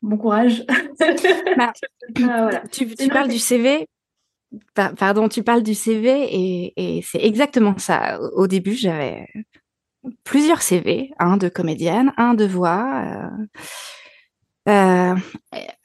[0.01, 0.65] bon courage.
[1.57, 1.73] Bah,
[2.17, 2.63] ah, voilà.
[2.71, 3.87] Tu, tu parles du CV.
[4.73, 8.19] Pardon, tu parles du CV et, et c'est exactement ça.
[8.35, 9.27] Au début, j'avais
[10.23, 13.31] plusieurs CV, un de comédienne, un de voix.
[14.67, 15.15] Euh, euh,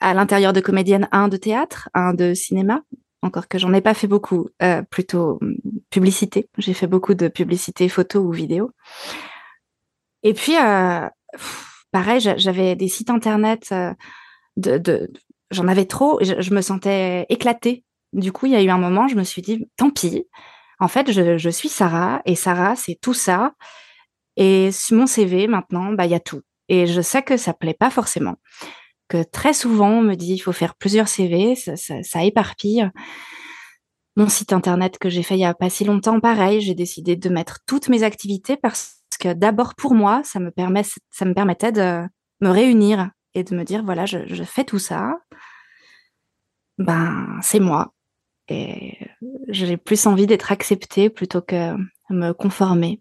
[0.06, 2.82] à l'intérieur de comédienne, un de théâtre, un de cinéma,
[3.22, 5.56] encore que j'en ai pas fait beaucoup, euh, plutôt hum,
[5.90, 6.48] publicité.
[6.58, 8.70] J'ai fait beaucoup de publicité photo ou vidéo.
[10.22, 11.08] Et puis, euh,
[11.90, 13.92] pareil, j'avais des sites internet euh,
[14.56, 15.10] de
[15.50, 17.84] j'en avais trop, je, je, me sentais éclatée.
[18.12, 20.24] Du coup, il y a eu un moment, je me suis dit, tant pis.
[20.78, 23.54] En fait, je, je suis Sarah et Sarah, c'est tout ça.
[24.36, 26.42] Et sur mon CV, maintenant, bah, il y a tout.
[26.68, 28.36] Et je sais que ça plaît pas forcément.
[29.08, 32.90] Que très souvent, on me dit il faut faire plusieurs CV, ça, éparpille.
[34.16, 37.16] Mon site internet que j'ai fait il y a pas si longtemps, pareil, j'ai décidé
[37.16, 41.34] de mettre toutes mes activités parce que d'abord pour moi, ça me permet, ça me
[41.34, 42.02] permettait de
[42.40, 45.12] me réunir et de me dire voilà, je, je fais tout ça.
[46.78, 47.92] Ben, c'est moi.
[48.48, 48.98] Et
[49.48, 51.74] j'ai plus envie d'être acceptée plutôt que
[52.10, 53.00] me conformer.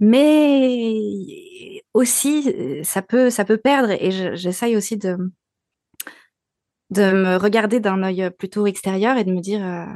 [0.00, 5.16] Mais aussi, ça peut, ça peut perdre et j'essaye aussi de,
[6.90, 9.86] de me regarder d'un œil plutôt extérieur et de me dire, euh,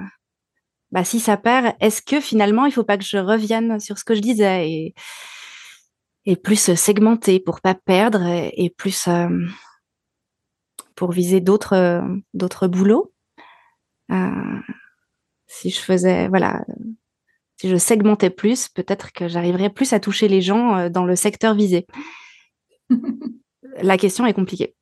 [0.90, 4.04] bah, si ça perd, est-ce que finalement, il faut pas que je revienne sur ce
[4.04, 4.94] que je disais et,
[6.24, 9.28] et plus segmenter pour pas perdre et, plus euh,
[10.94, 12.02] pour viser d'autres,
[12.34, 13.12] d'autres boulots.
[14.10, 14.60] Euh,
[15.46, 16.64] si je faisais, voilà,
[17.60, 21.14] si je segmentais plus, peut-être que j'arriverais plus à toucher les gens euh, dans le
[21.14, 21.86] secteur visé.
[23.82, 24.74] La question est compliquée.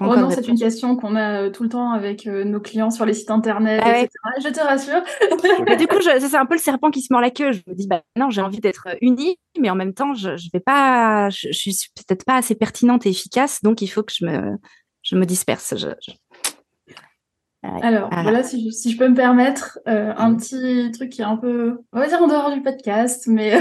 [0.00, 2.90] Oh non, c'est une question qu'on a euh, tout le temps avec euh, nos clients
[2.90, 4.08] sur les sites internet, ah etc.
[4.42, 5.02] Je te rassure.
[5.78, 7.52] du coup, c'est un peu le serpent qui se mord la queue.
[7.52, 10.48] Je me dis, bah non, j'ai envie d'être unie, mais en même temps, je, je
[10.52, 14.12] vais pas, je, je suis peut-être pas assez pertinente et efficace, donc il faut que
[14.12, 14.56] je me,
[15.02, 15.74] je me disperse.
[15.76, 15.88] Je,
[17.62, 21.26] alors, voilà, si je, si je, peux me permettre, euh, un petit truc qui est
[21.26, 23.58] un peu, on va dire en dehors du podcast, mais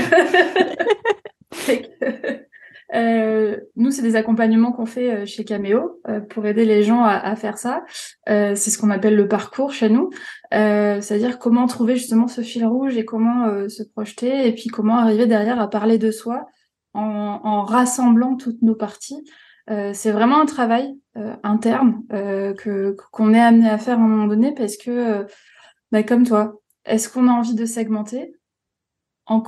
[2.95, 7.03] euh, nous, c'est des accompagnements qu'on fait euh, chez Cameo euh, pour aider les gens
[7.03, 7.83] à, à faire ça.
[8.29, 10.09] Euh, c'est ce qu'on appelle le parcours chez nous,
[10.51, 15.27] c'est-à-dire comment trouver justement ce fil rouge et comment se projeter et puis comment arriver
[15.27, 16.45] derrière à parler de soi
[16.93, 19.23] en, rassemblant toutes nos parties.
[19.93, 20.97] C'est vraiment un travail
[21.43, 25.25] interne que qu'on est amené à faire à un moment donné parce que,
[25.91, 28.33] bah, comme toi, est-ce qu'on a envie de segmenter?
[29.27, 29.43] En,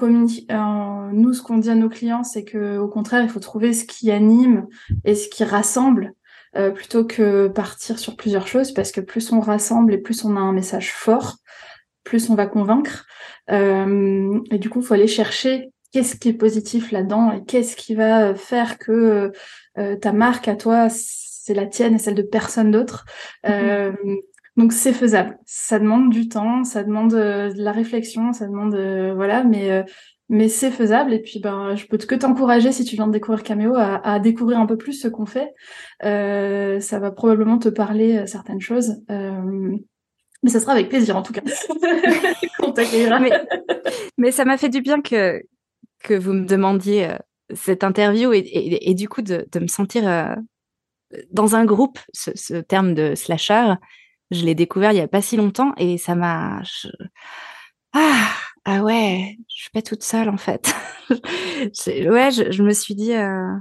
[0.52, 3.74] en nous, ce qu'on dit à nos clients, c'est que au contraire, il faut trouver
[3.74, 4.68] ce qui anime
[5.06, 6.14] et ce qui rassemble
[6.58, 10.36] euh, plutôt que partir sur plusieurs choses, parce que plus on rassemble et plus on
[10.36, 11.38] a un message fort,
[12.04, 13.06] plus on va convaincre.
[13.50, 17.78] Euh, et du coup, il faut aller chercher qu'est-ce qui est positif là-dedans et qu'est-ce
[17.78, 19.32] qui va faire que
[19.78, 23.06] euh, ta marque à toi, c'est la tienne et celle de personne d'autre.
[23.46, 23.96] Mm-hmm.
[24.58, 25.38] donc c'est faisable.
[25.46, 28.76] Ça demande du temps, ça demande de la réflexion, ça demande
[29.16, 29.84] voilà, mais
[30.32, 31.14] mais c'est faisable.
[31.14, 34.60] Et puis, ben, je peux que t'encourager si tu viens de découvrir Cameo à, découvrir
[34.60, 35.54] un peu plus ce qu'on fait.
[36.06, 38.96] Euh, ça va probablement te parler euh, certaines choses.
[39.12, 39.78] Euh,
[40.42, 41.42] mais ça sera avec plaisir en tout cas.
[43.20, 43.32] mais,
[44.18, 45.44] mais, ça m'a fait du bien que,
[46.02, 47.10] que vous me demandiez
[47.56, 50.36] cette interview et, du coup de, me sentir
[51.32, 53.74] dans un groupe, ce, terme de slasher,
[54.32, 56.62] je l'ai découvert il n'y a pas si longtemps et ça m'a...
[57.94, 58.32] Ah
[58.66, 60.74] ah ouais, je suis pas toute seule en fait.
[61.10, 63.56] ouais, je, me suis dit, euh,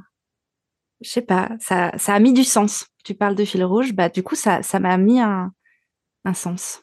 [1.00, 2.86] je sais pas, ça, ça a mis du sens.
[3.02, 5.52] Tu parles de fil rouge, bah du coup ça, ça m'a mis un
[6.34, 6.82] sens.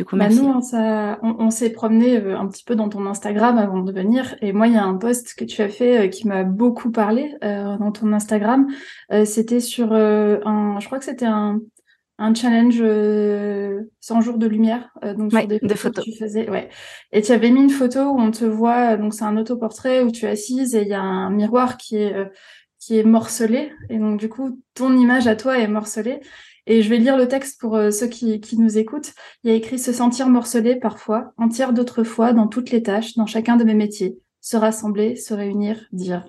[0.00, 0.50] Du coup, bah, nous,
[1.22, 4.34] on, s'est promené euh, un petit peu dans ton Instagram avant de venir.
[4.40, 6.90] Et moi, il y a un post que tu as fait euh, qui m'a beaucoup
[6.90, 8.66] parlé euh, dans ton Instagram.
[9.26, 11.60] c'était sur un, je crois que c'était un,
[12.16, 16.48] un challenge 100 euh, jours de lumière, donc sur des photos, que tu faisais.
[16.48, 16.70] Ouais.
[17.12, 20.10] Et tu avais mis une photo où on te voit, donc c'est un autoportrait où
[20.10, 22.16] tu es assise et il y a un miroir qui est
[22.78, 23.70] qui est morcelé.
[23.90, 26.20] Et donc du coup, ton image à toi est morcelée.
[26.70, 29.12] Et je vais lire le texte pour ceux qui, nous écoutent.
[29.42, 33.16] Il y a écrit se sentir morcelé parfois, entière d'autres fois, dans toutes les tâches,
[33.16, 34.20] dans chacun de mes métiers.
[34.40, 36.28] Se rassembler, se réunir, dire.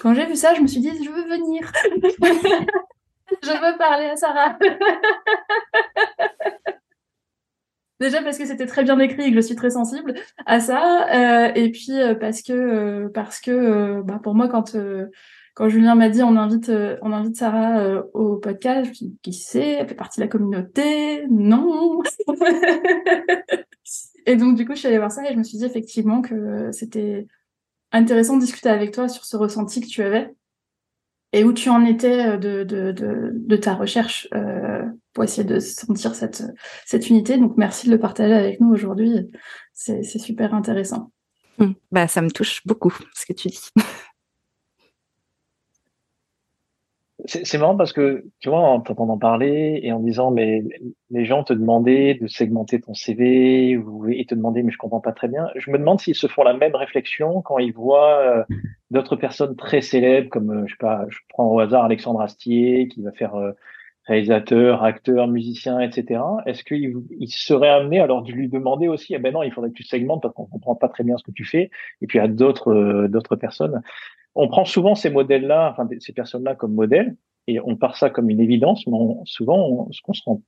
[0.00, 1.72] Quand j'ai vu ça, je me suis dit, je veux venir.
[3.42, 4.56] je veux parler à Sarah.
[7.98, 10.14] Déjà parce que c'était très bien écrit et que je suis très sensible
[10.46, 14.76] à ça, euh, et puis euh, parce que euh, parce que bah, pour moi quand
[15.58, 16.70] quand Julien m'a dit on invite
[17.02, 19.72] on invite Sarah au podcast, je me suis dit qui c'est?
[19.72, 21.26] Elle fait partie de la communauté?
[21.28, 22.00] Non.
[24.26, 26.22] et donc du coup je suis allée voir ça et je me suis dit effectivement
[26.22, 27.26] que c'était
[27.90, 30.32] intéressant de discuter avec toi sur ce ressenti que tu avais
[31.32, 35.58] et où tu en étais euh, de, de, de, ta recherche euh, pour essayer de
[35.58, 36.42] sentir cette,
[36.86, 37.36] cette unité.
[37.36, 39.30] Donc merci de le partager avec nous aujourd'hui.
[39.72, 41.12] C'est super intéressant.
[41.58, 41.72] Mmh.
[41.90, 43.68] Bah, ça me touche beaucoup ce que tu dis.
[47.28, 50.62] c'est marrant parce que, tu vois, en t'entendant parler et en disant, mais
[51.10, 55.00] les gens te demandaient de segmenter ton CV ou, et te demandaient, mais je comprends
[55.00, 55.48] pas très bien.
[55.56, 58.44] Je me demande s'ils se font la même réflexion quand ils voient euh,
[58.90, 62.88] d'autres personnes très célèbres comme, euh, je sais pas, je prends au hasard Alexandre Astier
[62.88, 63.52] qui va faire euh,
[64.08, 66.20] réalisateur, acteur, musicien, etc.
[66.46, 69.70] Est-ce qu'ils il seraient amenés alors de lui demander aussi, eh ben non, il faudrait
[69.70, 71.70] que tu segmentes parce qu'on comprend pas très bien ce que tu fais.
[72.00, 73.80] Et puis à d'autres d'autres personnes
[74.34, 77.16] on prend souvent ces modèles-là, enfin ces personnes-là comme modèles,
[77.48, 80.42] et on part ça comme une évidence, mais souvent, ce qu'on se rend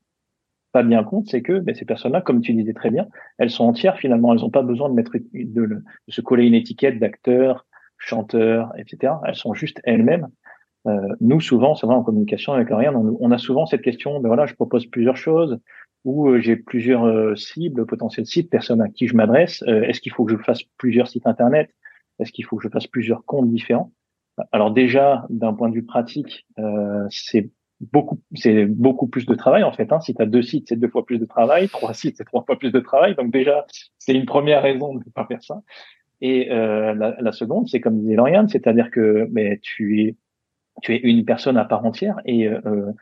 [0.73, 3.65] pas bien compte, c'est que ben, ces personnes-là, comme tu disais très bien, elles sont
[3.65, 4.33] entières finalement.
[4.33, 7.67] Elles n'ont pas besoin de mettre de, se coller une étiquette d'acteur,
[7.99, 9.15] chanteur, etc.
[9.27, 10.29] Elles sont juste elles-mêmes.
[10.87, 14.21] Euh, nous, souvent, c'est vrai en communication avec Ariane, on, a souvent cette question.
[14.21, 15.59] Ben voilà, je propose plusieurs choses
[16.05, 19.63] ou euh, j'ai plusieurs euh, cibles, potentiels sites, personnes à qui je m'adresse.
[19.67, 21.71] Est-ce qu'il faut que je fasse plusieurs sites internet?
[22.19, 23.93] Est-ce qu'il faut que je fasse plusieurs comptes différents?
[24.53, 29.63] Alors déjà, d'un point de vue pratique, euh, c'est beaucoup, c'est beaucoup plus de travail
[29.63, 29.93] en fait.
[29.93, 30.01] Hein.
[30.01, 31.69] Si tu as deux sites, c'est deux fois plus de travail.
[31.73, 33.15] Trois sites, c'est trois fois plus de travail.
[33.15, 33.67] Donc déjà,
[33.99, 35.63] c'est une première raison de ne pas faire ça.
[36.23, 40.17] Et euh, la, seconde, c'est comme disait Lauriane, c'est-à-dire que mais tu es
[40.83, 42.93] tu es une personne à part entière et euh,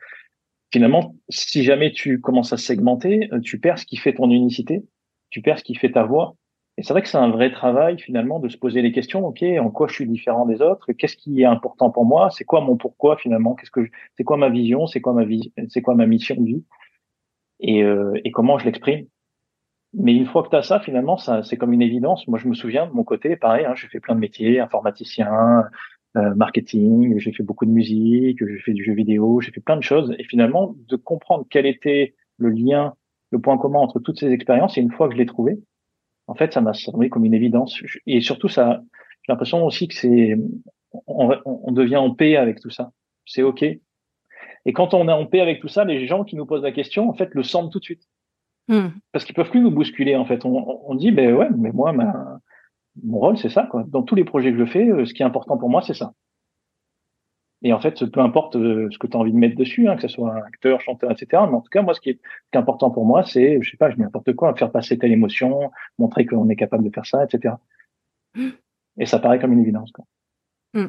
[0.71, 4.85] finalement, si jamais tu commences à segmenter, tu perds ce qui fait ton unicité,
[5.29, 6.35] tu perds ce qui fait ta voix,
[6.79, 9.27] et c'est vrai que c'est un vrai travail finalement de se poser les questions.
[9.27, 10.93] Ok, en quoi je suis différent des autres?
[10.93, 12.29] Qu'est-ce qui est important pour moi?
[12.31, 13.53] C'est quoi mon pourquoi finalement?
[13.53, 14.87] Qu'est-ce que c'est quoi ma vision?
[14.87, 16.63] C'est quoi ma vie C'est quoi ma mission de vie?
[17.59, 19.07] Et, euh, et comment je l'exprime?
[19.93, 22.25] Mais une fois que tu as ça, finalement, ça c'est comme une évidence.
[22.29, 23.65] Moi, je me souviens de mon côté, pareil.
[23.65, 25.65] Hein, j'ai fait plein de métiers, informaticien,
[26.17, 27.19] euh, marketing.
[27.19, 28.39] J'ai fait beaucoup de musique.
[28.39, 29.41] J'ai fait du jeu vidéo.
[29.41, 30.15] J'ai fait plein de choses.
[30.17, 32.93] Et finalement, de comprendre quel était le lien,
[33.31, 34.77] le point commun entre toutes ces expériences.
[34.77, 35.59] Et une fois que je l'ai trouvé,
[36.27, 37.81] en fait, ça m'a semblé comme une évidence.
[38.05, 38.81] Et surtout, ça,
[39.23, 40.35] j'ai l'impression aussi que c'est,
[41.07, 42.91] on, devient en paix avec tout ça.
[43.25, 43.63] C'est OK.
[43.63, 46.71] Et quand on est en paix avec tout ça, les gens qui nous posent la
[46.71, 48.03] question, en fait, le sentent tout de suite.
[48.67, 48.89] Hmm.
[49.11, 50.45] Parce qu'ils peuvent plus nous bousculer, en fait.
[50.45, 52.39] On, dit, ben ouais, mais moi, ma,
[53.03, 53.67] mon rôle, c'est ça.
[53.69, 53.83] Quoi.
[53.87, 56.13] Dans tous les projets que je fais, ce qui est important pour moi, c'est ça.
[57.61, 60.01] Et en fait, peu importe ce que tu as envie de mettre dessus, hein, que
[60.03, 61.43] ce soit un acteur, chanteur, etc.
[61.49, 62.19] Mais en tout cas, moi, ce qui est,
[62.53, 65.71] important pour moi, c'est, je sais pas, je dis n'importe quoi, faire passer telle émotion,
[65.97, 67.55] montrer qu'on est capable de faire ça, etc.
[68.97, 69.91] Et ça paraît comme une évidence.
[69.91, 70.05] Quoi.
[70.73, 70.87] Mm.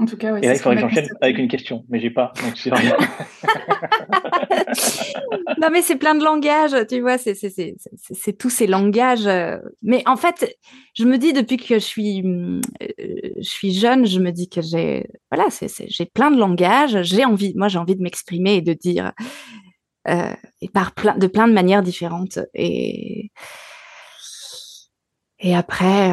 [0.00, 0.38] En tout cas, oui.
[0.42, 2.32] Et là, il faudrait que j'enchaîne avec une question, mais j'ai pas.
[2.44, 2.70] Donc c'est
[5.60, 9.26] non, mais c'est plein de langages, tu vois, c'est tous ces langages.
[9.26, 9.56] Euh.
[9.82, 10.56] Mais en fait,
[10.94, 14.62] je me dis depuis que je suis, euh, je suis jeune, je me dis que
[14.62, 15.48] j'ai, voilà,
[15.88, 17.02] j'ai plein de langages.
[17.02, 19.12] J'ai envie, moi, j'ai envie de m'exprimer et de dire,
[20.06, 22.38] euh, et par plein, de plein de manières différentes.
[22.54, 23.32] Et
[25.40, 26.10] et après,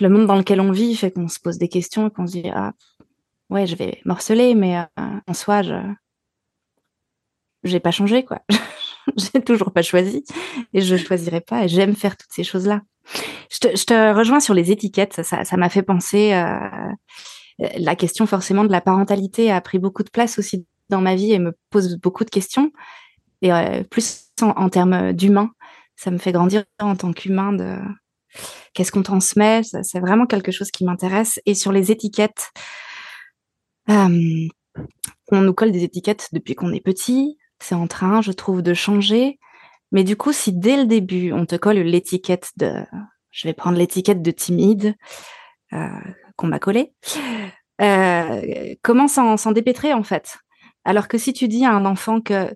[0.00, 2.32] le monde dans lequel on vit fait qu'on se pose des questions et qu'on se
[2.32, 2.74] dit ah
[3.52, 4.84] ouais, je vais morceler, mais euh,
[5.26, 5.74] en soi, je
[7.64, 8.40] j'ai pas changé, quoi.
[9.16, 10.24] j'ai toujours pas choisi
[10.72, 12.80] et je choisirai pas et j'aime faire toutes ces choses-là.
[13.50, 16.58] Je te, rejoins sur les étiquettes, ça m'a fait penser euh,
[17.76, 21.32] la question forcément de la parentalité a pris beaucoup de place aussi dans ma vie
[21.32, 22.72] et me pose beaucoup de questions
[23.42, 25.50] et euh, plus en, en termes d'humain,
[25.96, 27.76] ça me fait grandir en tant qu'humain de
[28.72, 32.50] qu'est-ce qu'on transmet, c'est vraiment quelque chose qui m'intéresse et sur les étiquettes
[33.88, 37.38] on nous colle des étiquettes depuis qu'on est petit.
[37.60, 39.38] C'est en train, je trouve, de changer.
[39.92, 42.72] Mais du coup, si dès le début, on te colle l'étiquette de,
[43.30, 44.94] je vais prendre l'étiquette de timide
[45.72, 45.88] euh,
[46.36, 46.92] qu'on m'a collée,
[47.80, 50.38] euh, comment s'en dépêtrer en fait?
[50.84, 52.54] Alors que si tu dis à un enfant que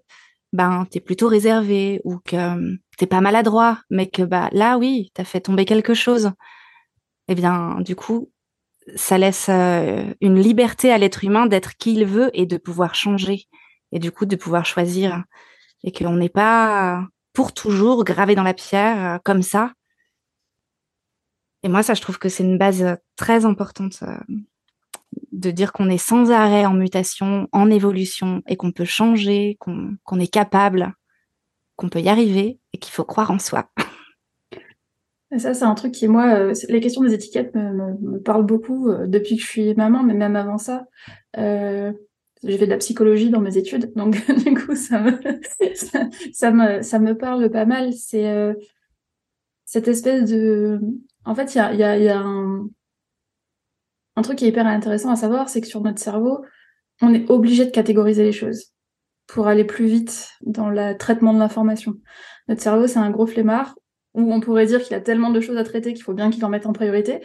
[0.52, 5.24] ben t'es plutôt réservé ou que t'es pas maladroit, mais que bah là oui, t'as
[5.24, 6.32] fait tomber quelque chose,
[7.28, 8.30] eh bien du coup
[8.94, 12.94] ça laisse euh, une liberté à l'être humain d'être qui il veut et de pouvoir
[12.94, 13.48] changer
[13.92, 15.24] et du coup de pouvoir choisir
[15.82, 19.72] et qu'on n'est pas pour toujours gravé dans la pierre euh, comme ça.
[21.62, 24.16] Et moi, ça, je trouve que c'est une base très importante euh,
[25.32, 30.20] de dire qu'on est sans arrêt en mutation, en évolution et qu'on peut changer, qu'on
[30.20, 30.94] est capable,
[31.76, 33.68] qu'on peut y arriver et qu'il faut croire en soi.
[35.38, 39.06] Ça, c'est un truc qui, moi, euh, les questions des étiquettes me, parlent beaucoup euh,
[39.06, 40.86] depuis que je suis maman, mais même avant ça.
[41.36, 41.92] Euh,
[42.44, 45.18] j'ai fait de la psychologie dans mes études, donc du coup, ça me,
[46.32, 47.92] ça, me, ça me parle pas mal.
[47.92, 48.54] C'est
[49.64, 50.80] cette espèce de...
[51.24, 52.68] En fait, il y a, y a, y a un...
[54.14, 56.44] un truc qui est hyper intéressant à savoir, c'est que sur notre cerveau,
[57.02, 58.72] on est obligé de catégoriser les choses
[59.26, 61.94] pour aller plus vite dans le traitement de l'information.
[62.46, 63.74] Notre cerveau, c'est un gros flemmard
[64.16, 66.44] où on pourrait dire qu'il a tellement de choses à traiter qu'il faut bien qu'il
[66.44, 67.20] en mette en priorité.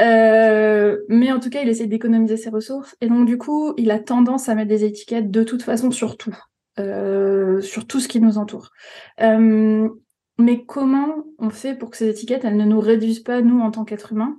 [0.00, 2.94] Euh, mais en tout cas, il essaie d'économiser ses ressources.
[3.00, 6.16] Et donc, du coup, il a tendance à mettre des étiquettes de toute façon sur
[6.16, 6.36] tout,
[6.78, 8.70] euh, sur tout ce qui nous entoure.
[9.20, 9.88] Euh,
[10.38, 13.70] mais comment on fait pour que ces étiquettes, elles ne nous réduisent pas, nous, en
[13.70, 14.38] tant qu'êtres humains?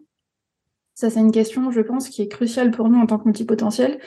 [0.94, 4.00] Ça, c'est une question, je pense, qui est cruciale pour nous en tant que multipotentiel.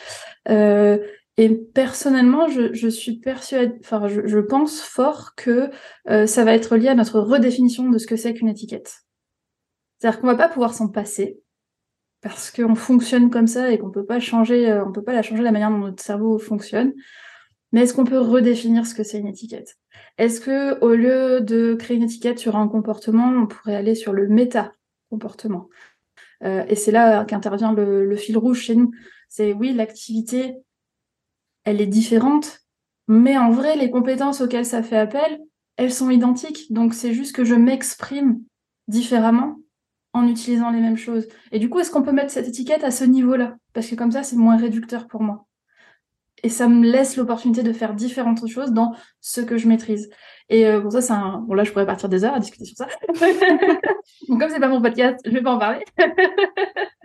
[0.49, 0.99] Euh,
[1.41, 5.71] et personnellement, je, suis persuadée, enfin, je, pense fort que
[6.11, 9.05] euh, ça va être lié à notre redéfinition de ce que c'est qu'une étiquette.
[9.99, 11.41] C'est-à-dire qu'on va pas pouvoir s'en passer
[12.23, 15.23] parce qu'on fonctionne comme ça et qu'on peut pas changer, euh, on peut pas la
[15.23, 16.93] changer la manière dont notre cerveau fonctionne.
[17.71, 19.77] Mais est-ce qu'on peut redéfinir ce que c'est une étiquette?
[20.17, 24.13] Est-ce que au lieu de créer une étiquette sur un comportement, on pourrait aller sur
[24.13, 24.73] le méta
[25.09, 25.69] comportement
[26.43, 28.91] euh, Et c'est là qu'intervient le fil rouge chez nous.
[29.29, 30.57] C'est oui, l'activité
[31.69, 32.61] elle est différente,
[33.09, 35.39] mais en vrai, les compétences auxquelles ça fait appel,
[35.77, 36.73] elles sont identiques.
[36.73, 38.41] Donc c'est juste que je m'exprime
[38.87, 39.57] différemment
[40.15, 41.29] en utilisant les mêmes choses.
[41.53, 43.57] Et du coup, est-ce qu'on peut mettre cette étiquette à ce niveau-là?
[43.75, 45.47] Parce que comme ça, c'est moins réducteur pour moi.
[46.43, 50.09] Et ça me laisse l'opportunité de faire différentes choses dans ce que je maîtrise.
[50.49, 51.45] Et euh, pour ça, c'est un...
[51.47, 52.87] Bon, là, je pourrais partir des heures à discuter sur ça.
[54.29, 55.85] Donc, comme c'est pas mon podcast, je vais pas en parler.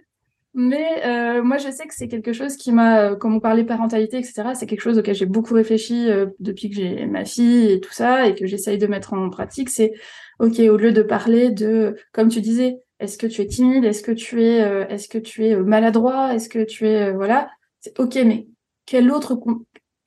[0.56, 3.64] Mais euh, moi, je sais que c'est quelque chose qui m'a, euh, comme on parlait
[3.64, 7.72] parentalité, etc., c'est quelque chose auquel j'ai beaucoup réfléchi euh, depuis que j'ai ma fille
[7.72, 9.72] et tout ça, et que j'essaye de mettre en pratique.
[9.72, 9.94] C'est,
[10.40, 14.04] ok, au lieu de parler de, comme tu disais, est-ce que tu es timide, est-ce
[14.04, 17.50] que tu es, est-ce que tu es maladroit, est-ce que tu es, voilà,
[17.80, 18.48] c'est ok, mais
[18.86, 19.40] quel autre,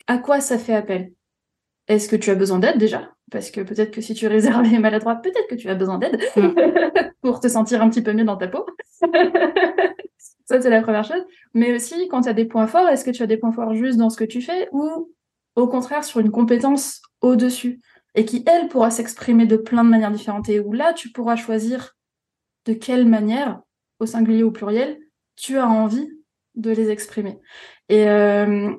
[0.07, 1.13] à quoi ça fait appel?
[1.89, 3.11] Est-ce que tu as besoin d'aide déjà?
[3.33, 5.99] Parce que peut-être que si tu es réservé et maladroit, peut-être que tu as besoin
[5.99, 6.55] d'aide mm.
[7.23, 8.65] pour te sentir un petit peu mieux dans ta peau.
[10.47, 11.25] Ça, c'est la première chose.
[11.55, 13.75] Mais aussi, quand tu as des points forts, est-ce que tu as des points forts
[13.75, 15.13] juste dans ce que tu fais ou
[15.57, 17.81] au contraire sur une compétence au-dessus
[18.15, 20.49] et qui, elle, pourra s'exprimer de plein de manières différentes?
[20.49, 21.97] Et où là, tu pourras choisir
[22.65, 23.61] de quelle manière,
[23.99, 24.99] au singulier ou au pluriel,
[25.35, 26.09] tu as envie
[26.55, 27.39] de les exprimer.
[27.89, 28.73] Et, euh,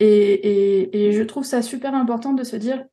[0.00, 2.84] et, et, et je trouve ça super important de se dire,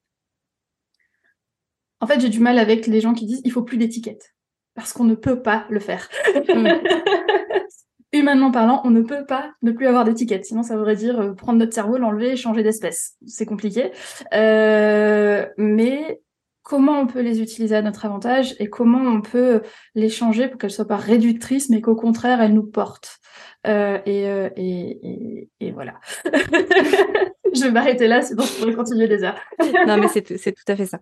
[2.00, 4.36] en fait, j'ai du mal avec les gens qui disent il faut plus d'étiquettes.
[4.76, 6.08] parce qu'on ne peut pas le faire.
[8.14, 10.46] Humainement parlant, on ne peut pas ne plus avoir d'étiquette.
[10.46, 13.16] Sinon, ça voudrait dire euh, prendre notre cerveau, l'enlever et changer d'espèce.
[13.26, 13.92] C'est compliqué.
[14.34, 16.22] Euh, mais
[16.64, 19.62] comment on peut les utiliser à notre avantage et comment on peut
[19.96, 23.20] les changer pour qu'elles soient pas réductrices, mais qu'au contraire, elles nous portent?
[23.66, 25.96] Euh, et, euh, et, et, et, voilà.
[26.26, 29.40] je vais m'arrêter là, sinon je pourrais continuer des heures.
[29.88, 31.00] non, mais c'est tout à fait ça.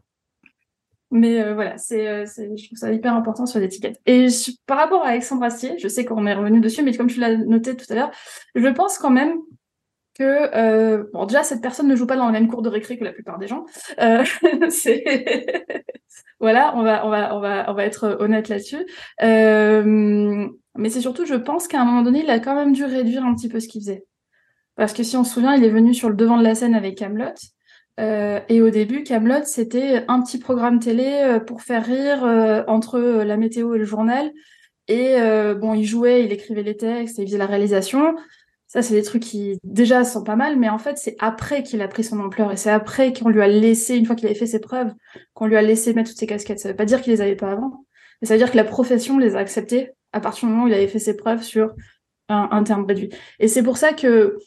[1.12, 4.00] Mais euh, voilà, c'est, euh, je trouve ça hyper important sur l'étiquette.
[4.06, 4.28] Et
[4.66, 7.38] par rapport à Alexandre Astier, je sais qu'on est revenu dessus, mais comme tu l'as
[7.38, 8.12] noté tout à l'heure,
[8.56, 9.38] je pense quand même
[10.18, 12.98] que euh, bon déjà cette personne ne joue pas dans la même cour de récré
[12.98, 13.66] que la plupart des gens.
[14.00, 14.24] Euh,
[14.70, 15.04] c'est
[16.40, 18.86] voilà, on va on va on va on va être honnête là-dessus.
[19.22, 20.48] Euh,
[20.78, 23.24] mais c'est surtout, je pense qu'à un moment donné, il a quand même dû réduire
[23.24, 24.06] un petit peu ce qu'il faisait.
[24.76, 26.76] Parce que si on se souvient, il est venu sur le devant de la scène
[26.76, 27.34] avec Camelot.
[28.00, 32.64] Euh, et au début, Camelot, c'était un petit programme télé euh, pour faire rire euh,
[32.68, 34.32] entre la météo et le journal.
[34.88, 35.16] Et
[35.60, 38.16] bon, il jouait, il écrivait les textes, il faisait la réalisation.
[38.68, 41.82] Ça, c'est des trucs qui déjà sont pas mal, mais en fait, c'est après qu'il
[41.82, 44.38] a pris son ampleur et c'est après qu'on lui a laissé, une fois qu'il avait
[44.38, 44.94] fait ses preuves,
[45.34, 46.60] qu'on lui a laissé mettre toutes ses casquettes.
[46.60, 47.86] Ça veut pas dire qu'il les avait pas avant,
[48.22, 50.68] mais ça veut dire que la profession les a acceptées à partir du moment où
[50.68, 51.74] il avait fait ses preuves sur
[52.30, 53.10] un, un terme réduit.
[53.40, 54.38] Et c'est pour ça que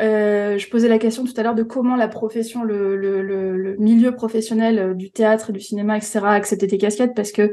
[0.00, 3.76] euh, je posais la question tout à l'heure de comment la profession, le, le, le,
[3.78, 7.52] milieu professionnel euh, du théâtre, du cinéma, etc., a accepté tes casquettes parce que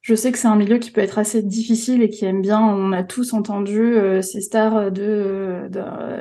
[0.00, 2.60] je sais que c'est un milieu qui peut être assez difficile et qui aime bien.
[2.60, 5.68] On a tous entendu euh, ces stars de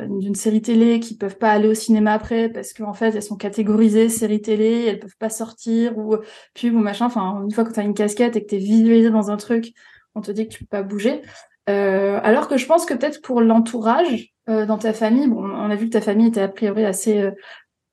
[0.09, 3.35] d'une série télé qui peuvent pas aller au cinéma après parce qu'en fait elles sont
[3.35, 6.15] catégorisées série télé, elles peuvent pas sortir ou
[6.55, 7.05] pub ou machin.
[7.05, 9.37] Enfin, une fois que tu as une casquette et que tu es visualisé dans un
[9.37, 9.73] truc,
[10.15, 11.21] on te dit que tu peux pas bouger.
[11.69, 15.69] Euh, alors que je pense que peut-être pour l'entourage euh, dans ta famille, bon, on
[15.69, 17.31] a vu que ta famille était a priori assez euh,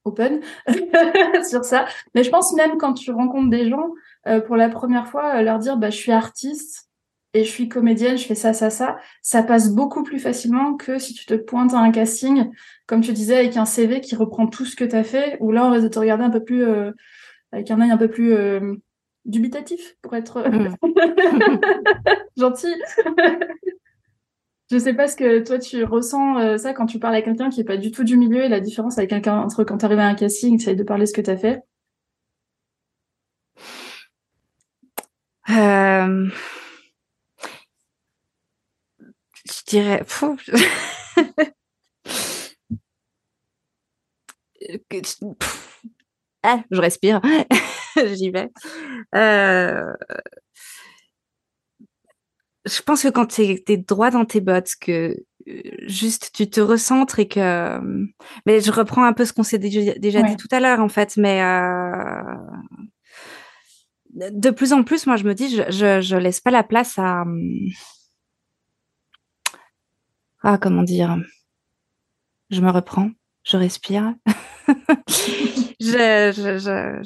[0.04, 0.40] open
[1.48, 3.90] sur ça, mais je pense même quand tu rencontres des gens
[4.26, 6.88] euh, pour la première fois, leur dire bah je suis artiste
[7.32, 10.98] et je suis comédienne, je fais ça, ça, ça, ça passe beaucoup plus facilement que
[10.98, 12.50] si tu te pointes à un casting,
[12.88, 15.52] comme tu disais, avec un CV qui reprend tout ce que tu as fait, ou
[15.52, 16.66] là on va te regarder un peu plus
[17.52, 18.34] avec un œil un peu plus
[19.24, 20.76] dubitatif pour être mm.
[22.36, 22.74] gentil.
[24.70, 27.50] Je sais pas ce que toi tu ressens euh, ça quand tu parles à quelqu'un
[27.50, 29.84] qui est pas du tout du milieu et la différence avec quelqu'un entre quand tu
[29.84, 31.62] arrives à un casting, tu essayes de parler ce que tu as fait.
[35.48, 36.28] Euh,
[39.44, 40.04] je dirais.
[46.42, 47.20] ah, je respire.
[48.14, 48.50] j'y vais.
[49.14, 49.92] Euh,
[52.66, 55.16] je pense que quand tu es, droit dans tes bottes, que
[55.48, 57.80] euh, juste tu te recentres et que...
[58.46, 61.16] Mais je reprends un peu ce qu'on s'est déjà, dit tout à l'heure, en fait,
[61.16, 61.42] mais...
[61.42, 62.36] Euh,
[64.12, 66.98] de plus en plus, moi, je me dis, je, je, je laisse pas la place
[66.98, 67.24] à...
[70.42, 71.16] Ah, comment dire
[72.50, 73.10] Je me reprends,
[73.44, 74.14] je respire.
[75.80, 77.02] je, je, je,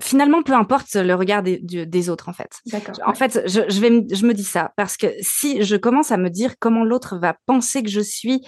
[0.00, 2.60] finalement, peu importe le regard des, autres, en fait.
[3.04, 6.30] En fait, je, vais, je me dis ça parce que si je commence à me
[6.30, 8.42] dire comment l'autre va penser que je suis,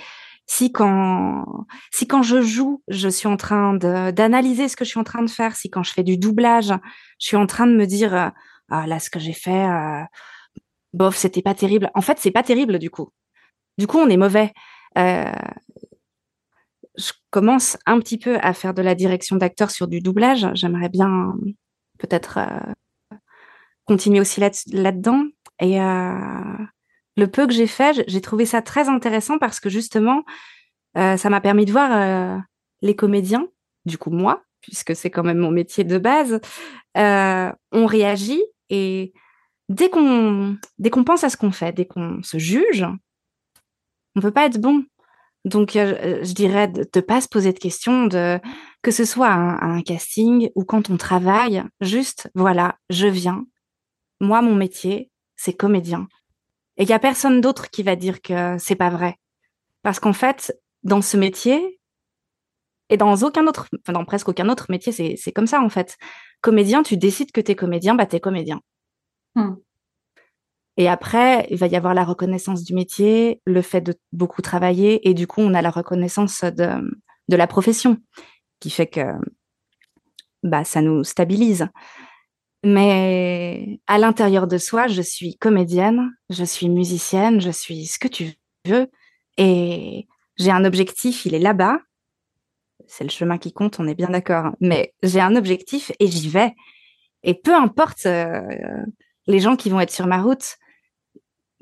[0.46, 1.44] si quand,
[1.92, 5.22] si quand je joue, je suis en train d'analyser ce que je suis en train
[5.22, 6.72] de faire, si quand je fais du doublage,
[7.18, 8.28] je suis en train de me dire, euh,
[8.70, 10.02] ah là, ce que j'ai fait, euh,
[10.92, 11.90] bof, c'était pas terrible.
[11.94, 13.10] En fait, c'est pas terrible du coup.
[13.78, 14.52] Du coup, on est mauvais.
[14.98, 15.32] Euh,
[16.96, 20.46] je commence un petit peu à faire de la direction d'acteur sur du doublage.
[20.54, 21.34] J'aimerais bien
[21.98, 23.16] peut-être euh,
[23.84, 25.24] continuer aussi là-dedans.
[25.60, 26.56] et euh,
[27.16, 30.24] le peu que j'ai fait, j'ai trouvé ça très intéressant parce que justement,
[30.96, 32.42] euh, ça m'a permis de voir
[32.80, 33.46] les comédiens,
[33.84, 36.40] du coup moi, puisque c'est quand même mon métier de base,
[36.94, 39.12] on réagit et
[39.68, 40.56] dès qu'on
[41.04, 42.86] pense à ce qu'on fait, dès qu'on se juge,
[44.16, 44.84] on peut pas être bon.
[45.44, 48.38] Donc, euh, je dirais de ne pas se poser de questions, de,
[48.82, 53.44] que ce soit à un, casting ou quand on travaille, juste, voilà, je viens.
[54.20, 56.06] Moi, mon métier, c'est comédien.
[56.76, 59.16] Et il n'y a personne d'autre qui va dire que c'est pas vrai.
[59.82, 61.80] Parce qu'en fait, dans ce métier,
[62.88, 65.96] et dans aucun autre, enfin, dans presque aucun autre métier, c'est comme ça, en fait.
[66.40, 68.60] Comédien, tu décides que tu es comédien, bah, tu es comédien.
[69.34, 69.54] Mmh.
[70.76, 75.08] Et après, il va y avoir la reconnaissance du métier, le fait de beaucoup travailler,
[75.08, 76.66] et du coup, on a la reconnaissance de,
[77.28, 77.98] la profession,
[78.60, 79.04] qui fait que
[80.42, 81.68] bah, ça nous stabilise.
[82.64, 88.08] Mais à l'intérieur de soi, je suis comédienne, je suis musicienne, je suis ce que
[88.08, 88.32] tu
[88.66, 88.88] veux,
[89.36, 90.06] et
[90.38, 91.78] j'ai un objectif, il est là-bas.
[92.86, 94.52] C'est le chemin qui compte, on est bien d'accord.
[94.60, 96.52] Mais j'ai un objectif et j'y vais.
[97.22, 98.06] Et peu importe
[99.26, 100.56] les gens qui vont être sur ma route,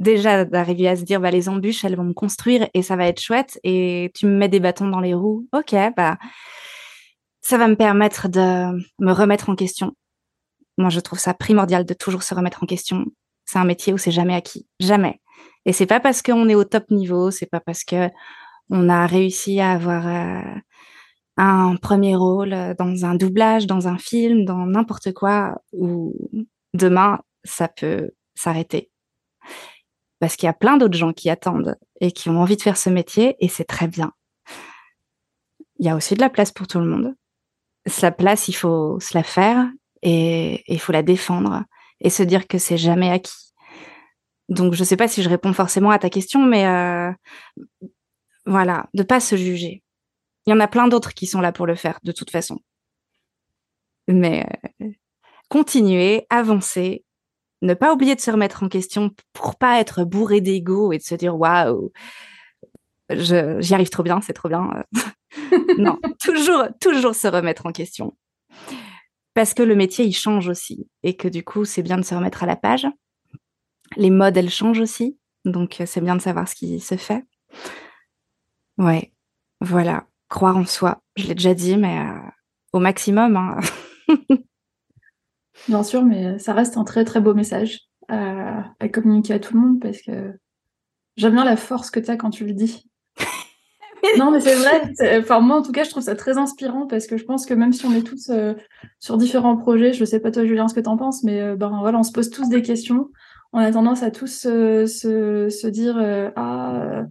[0.01, 3.07] déjà d'arriver à se dire bah, les embûches, elles vont me construire et ça va
[3.07, 3.61] être chouette.
[3.63, 6.19] Et tu me mets des bâtons dans les roues, ok, bah
[7.43, 9.93] ça va me permettre de me remettre en question.
[10.79, 13.07] Moi, je trouve ça primordial de toujours se remettre en question.
[13.45, 15.21] C'est un métier où c'est jamais acquis, jamais.
[15.67, 18.09] Et c'est pas parce qu'on est au top niveau, c'est pas parce que
[18.71, 20.55] on a réussi à avoir euh,
[21.37, 26.15] un premier rôle dans un doublage, dans un film, dans n'importe quoi, où
[26.75, 28.90] demain ça peut s'arrêter
[30.21, 32.77] parce qu'il y a plein d'autres gens qui attendent et qui ont envie de faire
[32.77, 34.13] ce métier et c'est très bien.
[35.79, 37.15] Il y a aussi de la place pour tout le monde.
[37.87, 39.67] Sa place, il faut se la faire
[40.03, 41.65] et il faut la défendre
[42.01, 43.55] et se dire que c'est jamais acquis.
[44.51, 47.11] Donc, je ne sais pas si je réponds forcément à ta question, mais euh,
[48.45, 49.83] voilà, de pas se juger.
[50.47, 52.59] Il y en a plein d'autres qui sont là pour le faire, de toute façon.
[54.09, 54.47] Mais
[54.83, 54.91] euh,
[55.49, 57.05] continuer, avancer,
[57.63, 61.03] ne pas oublier de se remettre en question pour pas être bourré d'ego et de
[61.03, 61.93] se dire waouh,
[63.11, 64.85] j'y arrive trop bien, c'est trop bien.
[65.79, 68.17] non, toujours, toujours se remettre en question.
[69.35, 70.89] Parce que le métier, il change aussi.
[71.03, 72.87] Et que du coup, c'est bien de se remettre à la page.
[73.97, 75.19] Les modes, elles changent aussi.
[75.45, 77.25] Donc, c'est bien de savoir ce qui se fait.
[78.77, 79.13] Ouais,
[79.61, 80.07] voilà.
[80.29, 81.03] Croire en soi.
[81.17, 82.19] Je l'ai déjà dit, mais euh,
[82.73, 83.37] au maximum.
[83.37, 83.59] Hein.
[85.69, 89.61] Bien sûr, mais ça reste un très très beau message à, communiquer à tout le
[89.61, 90.35] monde parce que
[91.17, 92.91] j'aime bien la force que tu as quand tu le dis.
[94.19, 94.93] non, mais c'est vrai.
[95.19, 97.55] Enfin, moi, en tout cas, je trouve ça très inspirant parce que je pense que
[97.55, 98.55] même si on est tous euh,
[98.99, 101.57] sur différents projets, je sais pas toi, Julien, ce que tu en penses, mais euh,
[101.57, 103.11] ben voilà, on se pose tous des questions.
[103.53, 107.05] On a tendance à tous se, se dire euh, ah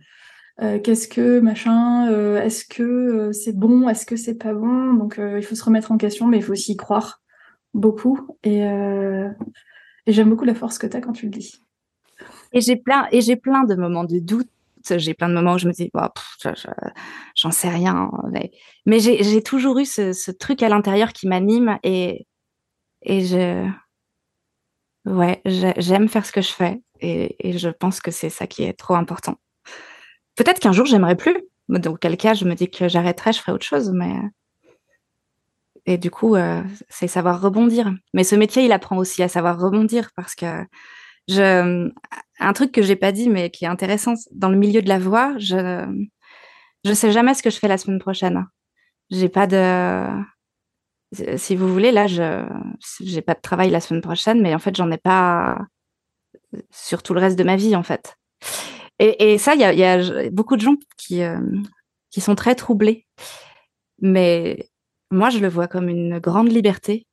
[0.84, 2.08] qu'est-ce que machin,
[2.41, 4.93] est-ce que c'est bon, est-ce que c'est pas bon?
[4.93, 7.22] Donc il faut se remettre en question, mais il faut aussi y croire
[7.74, 8.20] beaucoup.
[8.45, 9.30] Euh,
[10.05, 11.63] et, j'aime beaucoup la force que tu as quand tu le dis.
[12.51, 13.07] Et j'ai plein,
[13.41, 14.49] plein de moments de doute.
[14.89, 15.91] J'ai plein de moments où je me dis,
[17.36, 18.09] j'en sais rien.
[18.86, 22.26] Mais, j'ai toujours eu ce, truc à l'intérieur qui m'anime et,
[23.01, 23.70] et je,
[25.05, 28.63] ouais, j'aime faire ce que je fais et, et je pense que c'est ça qui
[28.63, 29.36] est trop important.
[30.36, 31.38] Peut-être qu'un jour j'aimerais plus.
[31.67, 33.91] Dans quel cas, je me dis que j'arrêterai, je ferai autre chose.
[33.93, 34.15] Mais
[35.90, 37.92] et du coup, euh, c'est savoir rebondir.
[38.14, 40.46] Mais ce métier, il apprend aussi à savoir rebondir parce que
[41.28, 41.90] je,
[42.40, 45.00] un truc que j'ai pas dit, mais qui est intéressant, dans le milieu de la
[45.00, 45.88] voix, je,
[46.86, 48.46] je sais jamais ce que je fais la semaine prochaine.
[49.10, 50.06] J'ai pas de,
[51.38, 52.48] si vous voulez, là, je,
[53.02, 55.58] j'ai pas de travail la semaine prochaine, mais en fait, j'en ai pas
[56.70, 58.16] sur tout le reste de ma vie, en fait.
[59.00, 61.40] Et, et ça, il y a, y a, beaucoup de gens qui, euh,
[62.12, 63.08] qui sont très troublés.
[64.02, 64.70] Mais
[65.12, 67.05] moi, je le vois comme une grande liberté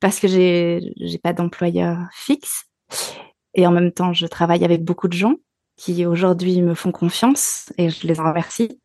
[0.00, 2.64] parce que j'ai j'ai pas d'employeur fixe
[3.54, 5.34] et en même temps, je travaille avec beaucoup de gens
[5.76, 8.80] qui aujourd'hui me font confiance et je les en remercie.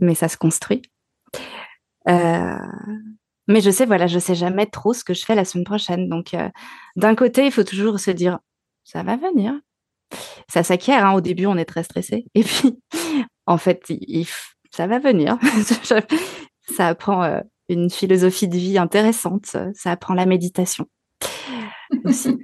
[0.00, 0.82] Mais ça se construit.
[2.08, 2.56] Euh,
[3.48, 6.08] mais je sais, voilà, je sais jamais trop ce que je fais la semaine prochaine.
[6.08, 6.48] Donc, euh,
[6.96, 8.38] d'un côté, il faut toujours se dire,
[8.84, 9.54] ça va venir.
[10.48, 11.04] Ça s'acquiert.
[11.04, 11.14] Hein.
[11.14, 12.26] Au début, on est très stressé.
[12.34, 12.78] Et puis,
[13.46, 13.82] en fait,
[14.70, 15.38] ça va venir.
[16.68, 19.56] Ça apprend euh, une philosophie de vie intéressante.
[19.74, 20.86] Ça apprend la méditation
[22.04, 22.38] aussi.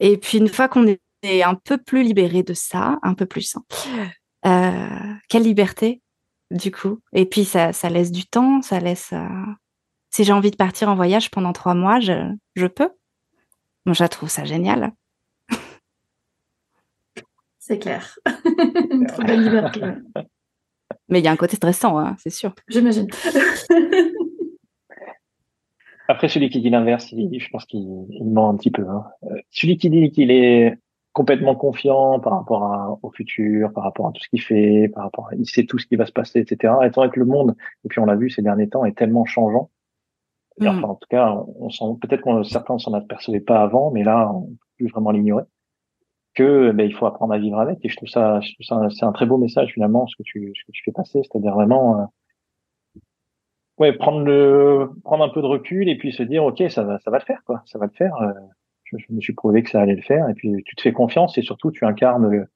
[0.00, 3.56] Et puis une fois qu'on est un peu plus libéré de ça, un peu plus,
[3.56, 3.64] hein,
[4.46, 6.02] euh, quelle liberté
[6.50, 7.00] du coup?
[7.12, 9.12] Et puis ça, ça laisse du temps, ça laisse.
[9.12, 9.28] Euh,
[10.10, 12.90] si j'ai envie de partir en voyage pendant trois mois, je, je peux.
[13.86, 14.92] Moi, je trouve ça génial.
[17.58, 18.18] C'est clair.
[19.08, 19.80] Trop belle liberté.
[21.08, 22.54] Mais il y a un côté stressant, hein, c'est sûr.
[22.68, 23.08] J'imagine.
[26.08, 28.86] Après, celui qui dit l'inverse, je pense qu'il ment un petit peu.
[28.86, 29.04] Hein.
[29.24, 30.76] Euh, celui qui dit qu'il est
[31.14, 35.28] complètement confiant par rapport au futur, par rapport à tout ce qu'il fait, par rapport
[35.28, 36.74] à, il sait tout ce qui va se passer, etc.
[36.84, 39.70] Étant avec le monde, et puis on l'a vu ces derniers temps, est tellement changeant.
[40.58, 40.66] Mm.
[40.66, 44.30] Enfin, en tout cas, on, sent peut-être qu'on certains s'en apercevaient pas avant, mais là,
[44.34, 45.44] on peut plus vraiment l'ignorer
[46.34, 47.78] que ben, il faut apprendre à vivre avec.
[47.84, 50.64] Et je trouve ça, ça c'est un très beau message finalement ce que tu, ce
[50.66, 52.04] que tu fais passer, c'est-à-dire vraiment, euh,
[53.78, 56.98] ouais, prendre le, prendre un peu de recul et puis se dire, ok, ça va,
[57.00, 58.14] ça va le faire, quoi, ça va le faire.
[58.16, 58.32] Euh,
[58.84, 60.28] je, me suis prouvé que ça allait le faire.
[60.28, 62.46] Et puis tu te fais confiance et surtout tu incarnes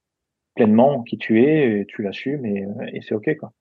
[0.54, 3.52] pleinement qui tu es, et tu l'assumes et, et c'est ok, quoi.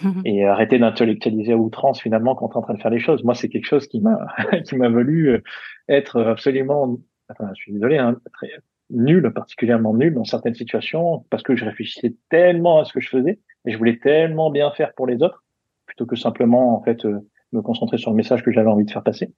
[0.24, 3.24] et arrêter d'intellectualiser à outrance finalement quand tu es en train de faire les choses.
[3.24, 4.28] Moi, c'est quelque chose qui m'a
[4.64, 5.42] qui m'a voulu
[5.88, 6.98] être absolument,
[7.28, 8.48] enfin, je suis désolé, hein, très,
[8.90, 13.08] nul, particulièrement nul dans certaines situations, parce que je réfléchissais tellement à ce que je
[13.08, 15.44] faisais et je voulais tellement bien faire pour les autres,
[15.86, 17.20] plutôt que simplement en fait euh,
[17.52, 19.32] me concentrer sur le message que j'avais envie de faire passer.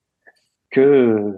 [0.70, 1.34] que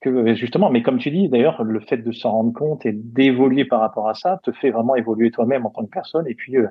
[0.00, 3.64] que justement, mais comme tu dis d'ailleurs, le fait de s'en rendre compte et d'évoluer
[3.64, 6.56] par rapport à ça te fait vraiment évoluer toi-même en tant que personne et puis
[6.56, 6.68] euh,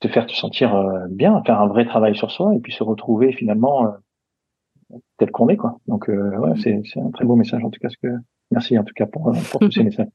[0.00, 2.84] te faire te sentir euh, bien, faire un vrai travail sur soi et puis se
[2.84, 5.78] retrouver finalement euh, tel qu'on est quoi.
[5.88, 7.88] Donc ouais, c'est c'est un très beau message en tout cas.
[7.88, 8.14] Ce que
[8.52, 10.08] merci en tout cas pour pour tous ces messages.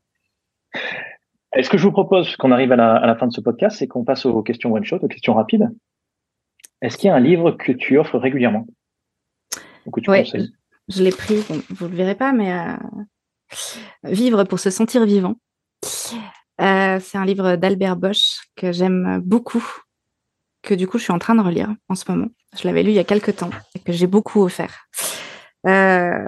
[1.54, 3.78] Est-ce que je vous propose qu'on arrive à la, à la fin de ce podcast,
[3.78, 5.70] c'est qu'on passe aux questions one shot, aux questions rapides.
[6.82, 8.68] Est-ce qu'il y a un livre que tu offres régulièrement
[9.86, 10.52] ou que tu conseilles
[10.90, 11.36] je l'ai pris,
[11.70, 12.74] vous ne le verrez pas, mais euh,
[14.04, 15.36] Vivre pour se sentir vivant.
[16.60, 19.64] Euh, c'est un livre d'Albert Bosch que j'aime beaucoup,
[20.64, 22.28] que du coup je suis en train de relire en ce moment.
[22.60, 24.88] Je l'avais lu il y a quelques temps et que j'ai beaucoup offert.
[25.66, 26.26] Euh,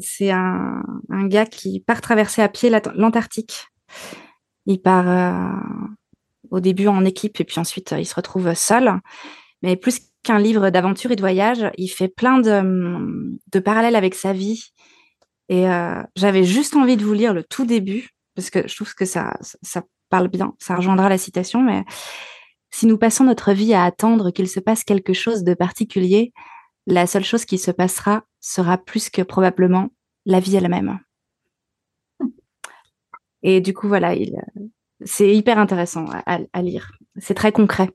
[0.00, 3.68] c'est un, gars qui part traverser à pied l'Antarctique.
[4.66, 5.60] Il part
[6.50, 9.00] au début en équipe et puis ensuite il se retrouve seul.
[9.62, 11.70] Mais plus qu'un livre d'aventure et de voyage.
[11.76, 14.72] Il fait plein de, parallèles avec sa vie.
[15.48, 18.94] Et euh, j'avais juste envie de vous lire le tout début, parce que je trouve
[18.94, 21.82] que ça, ça parle bien, ça rejoindra la citation, mais
[22.70, 26.32] si nous passons notre vie à attendre qu'il se passe quelque chose de particulier,
[26.86, 29.88] la seule chose qui se passera sera plus que probablement
[30.26, 30.98] la vie elle-même.
[33.42, 34.14] Et du coup, voilà,
[35.04, 36.92] c'est hyper intéressant à, à lire.
[37.16, 37.90] C'est très concret.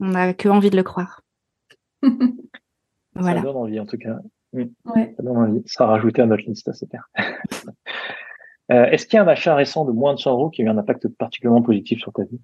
[0.00, 1.22] On n'a que envie de le croire.
[3.14, 3.40] voilà.
[3.40, 4.18] Ça donne envie, en tout cas.
[4.52, 5.62] Ça donne envie.
[5.66, 7.08] Ça sera rajouté à notre liste, c'est clair.
[8.72, 10.64] euh, Est-ce qu'il y a un achat récent de moins de 100 euros qui a
[10.64, 12.40] eu un impact particulièrement positif sur ta vie?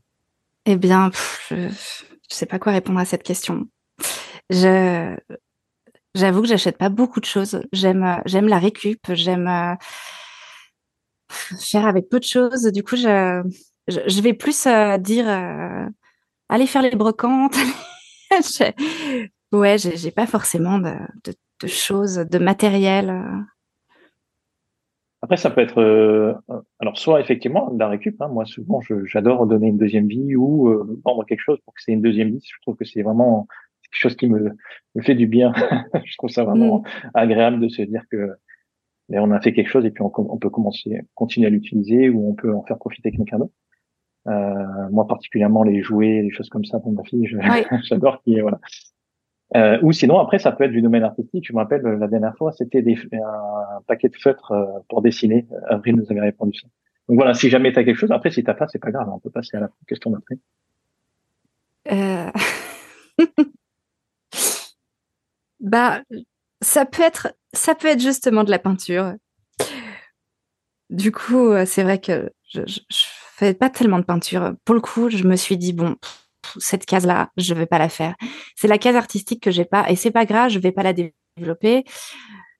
[0.66, 1.10] Eh bien,
[1.48, 1.70] je ne
[2.28, 3.66] sais pas quoi répondre à cette question.
[4.50, 5.16] Je
[6.14, 7.62] J'avoue que j'achète pas beaucoup de choses.
[7.72, 9.00] J'aime, j'aime la récup.
[9.10, 9.74] J'aime euh,
[11.28, 12.64] faire avec peu de choses.
[12.72, 13.42] Du coup, je,
[13.88, 15.86] je, vais plus euh, dire, euh,
[16.48, 17.56] allez faire les brocantes.
[19.52, 20.92] Ouais, j'ai pas forcément de,
[21.60, 23.10] de, choses, de matériel.
[23.10, 23.40] Euh.
[25.22, 26.34] Après, ça peut être, euh,
[26.78, 28.20] alors soit effectivement la récup.
[28.22, 31.82] Hein, moi, souvent, j'adore donner une deuxième vie ou euh, vendre quelque chose pour que
[31.82, 32.40] c'est une deuxième vie.
[32.44, 33.48] Je trouve que c'est vraiment
[33.90, 34.56] quelque chose qui me,
[34.94, 35.52] me fait du bien.
[36.04, 37.10] je trouve ça vraiment mmh.
[37.14, 38.30] agréable de se dire que
[39.10, 42.08] mais on a fait quelque chose et puis on, on peut commencer, continuer à l'utiliser
[42.10, 43.52] ou on peut en faire profiter quelqu'un d'autre.
[44.28, 47.28] Euh, moi particulièrement les jouets, les choses comme ça pour ma fille,
[47.88, 48.60] j'adore qui voilà.
[49.56, 51.44] Euh, ou sinon, après, ça peut être du domaine artistique.
[51.44, 55.46] Je me rappelle, la dernière fois, c'était un paquet de feutres euh, pour dessiner.
[55.68, 56.68] Avril nous avait répondu ça.
[57.08, 59.08] Donc voilà, si jamais tu as quelque chose, après, si t'as pas, c'est pas grave.
[59.12, 60.36] On peut passer à la question d'après.
[61.90, 62.30] Euh...
[65.60, 66.02] bah,
[66.62, 69.14] ça peut être, ça peut être justement de la peinture.
[70.90, 72.80] Du coup, euh, c'est vrai que je, je,
[73.36, 74.54] fais pas tellement de peinture.
[74.64, 75.96] Pour le coup, je me suis dit bon,
[76.58, 78.14] cette case-là, je vais pas la faire.
[78.56, 80.92] C'est la case artistique que j'ai pas, et c'est pas grave, je vais pas la
[80.92, 81.84] développer.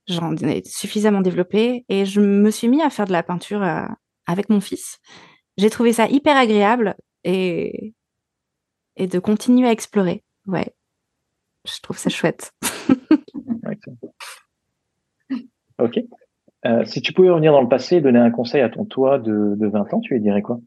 [0.07, 3.87] J'en ai suffisamment développé, et je me suis mis à faire de la peinture euh,
[4.27, 4.99] avec mon fils.
[5.57, 7.95] J'ai trouvé ça hyper agréable et
[8.97, 10.23] et de continuer à explorer.
[10.47, 10.75] Ouais,
[11.67, 12.53] je trouve ça chouette.
[15.79, 16.01] ok.
[16.67, 19.19] Euh, si tu pouvais revenir dans le passé et donner un conseil à ton toi
[19.19, 20.61] de, de 20 ans, tu lui dirais quoi?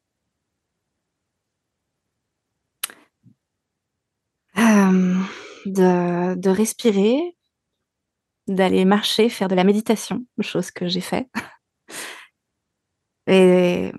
[4.58, 5.20] Euh,
[5.66, 7.36] de, de, respirer,
[8.48, 11.28] d'aller marcher, faire de la méditation, chose que j'ai fait.
[13.28, 13.92] Et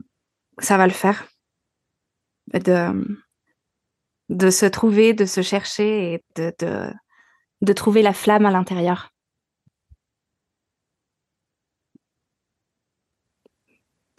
[0.58, 1.26] ça va le faire.
[2.52, 3.18] De,
[4.28, 6.92] de se trouver, de se chercher et de, de,
[7.62, 9.10] de trouver la flamme à l'intérieur.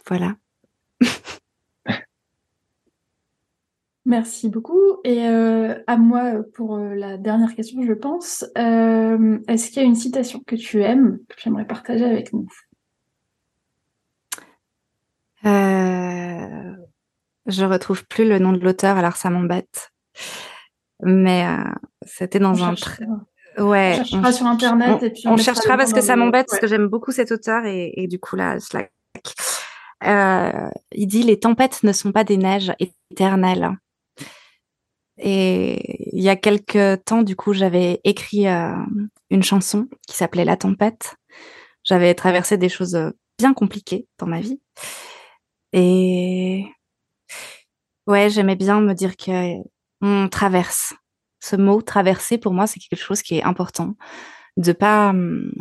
[0.06, 0.36] Voilà.
[4.04, 5.00] Merci beaucoup.
[5.02, 8.44] Et euh, à moi pour euh, la dernière question, je pense.
[8.56, 12.46] Euh, est-ce qu'il y a une citation que tu aimes que j'aimerais partager avec nous?
[17.46, 19.92] Je retrouve plus le nom de l'auteur, alors ça m'embête.
[21.02, 21.46] Mais
[22.02, 22.74] c'était dans un.
[23.58, 23.98] Ouais.
[23.98, 26.66] On cherchera sur internet on, et puis on, cherchera parce que ça m'embête parce que
[26.66, 28.58] j'aime beaucoup cet auteur et, et du coup là,
[30.04, 32.72] euh, il dit les tempêtes ne sont pas des neiges
[33.10, 33.70] éternelles.
[35.18, 38.74] Et il y a quelques temps, du coup, j'avais écrit euh,
[39.30, 41.16] une chanson qui s'appelait La tempête.
[41.84, 44.60] J'avais traversé des choses euh, bien compliquées dans ma vie.
[45.72, 46.66] Et
[48.06, 49.62] ouais, j'aimais bien me dire que
[50.00, 50.94] on traverse.
[51.40, 53.94] Ce mot traverser, pour moi, c'est quelque chose qui est important.
[54.56, 55.52] De pas, hum,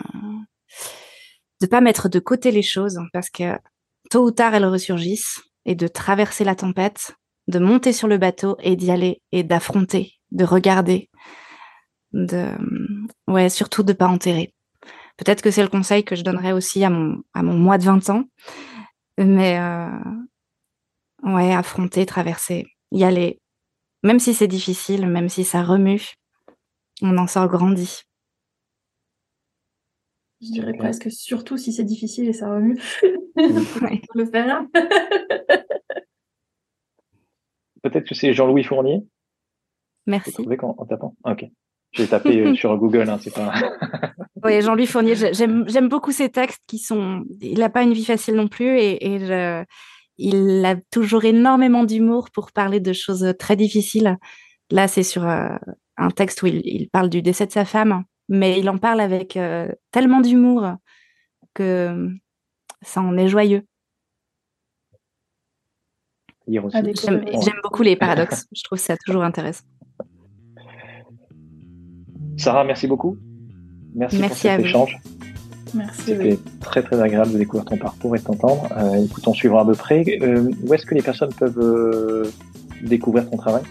[1.61, 3.57] de pas mettre de côté les choses parce que
[4.09, 7.15] tôt ou tard, elles ressurgissent et de traverser la tempête,
[7.47, 11.09] de monter sur le bateau et d'y aller et d'affronter, de regarder,
[12.13, 12.47] de
[13.27, 14.55] ouais surtout de pas enterrer,
[15.17, 17.83] Peut-être que c'est le conseil que je donnerais aussi à mon, à mon mois de
[17.83, 18.25] 20 ans.
[19.17, 19.59] Mais
[21.23, 23.39] ouais, affronter, traverser, y aller.
[24.05, 26.13] Même si c'est difficile, même si ça remue,
[27.01, 28.03] on en sort grandi.
[30.41, 32.79] Je dirais presque surtout si c'est difficile et ça remue.
[33.35, 34.63] le faire.
[37.81, 39.03] Peut-être que c'est Jean-Louis Fournier?
[40.05, 40.35] Merci.
[40.61, 41.15] en, tapant.
[41.23, 41.45] Ah, ok.
[41.93, 43.55] J'ai tapé euh, sur Google, hein, c'est pas.
[44.43, 47.25] oui, Jean-Louis Fournier, j'aime beaucoup ses textes qui sont.
[47.41, 49.17] Il n'a pas une vie facile non plus et,
[50.17, 54.17] il a toujours énormément d'humour pour parler de choses très difficiles.
[54.71, 55.49] Là, c'est sur euh,
[55.97, 59.37] un texte où il, parle du décès de sa femme, mais il en parle avec
[59.37, 60.75] euh, tellement d'humour
[61.53, 62.09] que
[62.81, 63.63] ça en est joyeux.
[66.47, 68.45] J'aime beaucoup les paradoxes.
[68.51, 69.65] Je trouve ça toujours intéressant.
[72.37, 73.17] Sarah, merci beaucoup.
[73.95, 74.97] Merci, pour cet échange.
[75.73, 76.01] Merci.
[76.05, 78.67] C'était très très agréable de découvrir ton parcours et de t'entendre.
[78.77, 80.03] Euh, écoute, on suivra de près.
[80.21, 82.31] Euh, où est-ce que les personnes peuvent euh,
[82.81, 83.63] découvrir ton travail?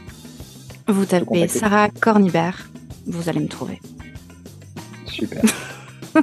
[0.88, 2.68] Vous tapez Sarah Cornibert,
[3.06, 3.80] vous allez me trouver.
[5.06, 5.42] Super.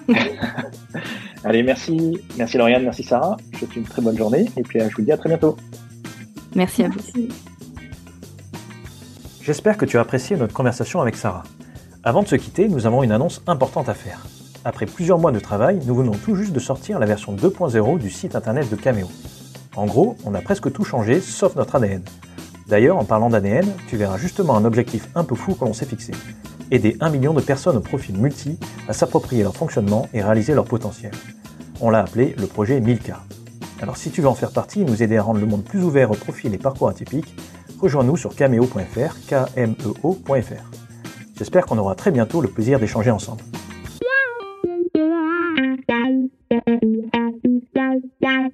[1.43, 2.19] Allez, merci.
[2.38, 3.38] Merci Lauriane, merci Sarah.
[3.39, 5.57] Je vous souhaite une très bonne journée et puis je vous dis à très bientôt.
[6.55, 6.99] Merci à vous.
[9.41, 11.43] J'espère que tu as apprécié notre conversation avec Sarah.
[12.03, 14.22] Avant de se quitter, nous avons une annonce importante à faire.
[14.64, 18.12] Après plusieurs mois de travail, nous venons tout juste de sortir la version 2.0 du
[18.12, 19.07] site internet de Cameo.
[19.76, 22.03] En gros, on a presque tout changé sauf notre ADN.
[22.68, 25.88] D'ailleurs, en parlant d'ADN, tu verras justement un objectif un peu fou que l'on s'est
[25.88, 26.14] fixé.
[26.70, 30.66] Aider un million de personnes au profil multi à s'approprier leur fonctionnement et réaliser leur
[30.66, 31.12] potentiel.
[31.80, 33.16] On l'a appelé le projet 1000K.
[33.82, 35.84] Alors si tu veux en faire partie et nous aider à rendre le monde plus
[35.84, 37.36] ouvert aux profils et parcours atypiques,
[37.80, 40.18] rejoins-nous sur cameo.fr, k -M -O
[41.36, 43.41] J'espère qu'on aura très bientôt le plaisir d'échanger ensemble.
[46.66, 46.84] Thank
[47.43, 48.51] you.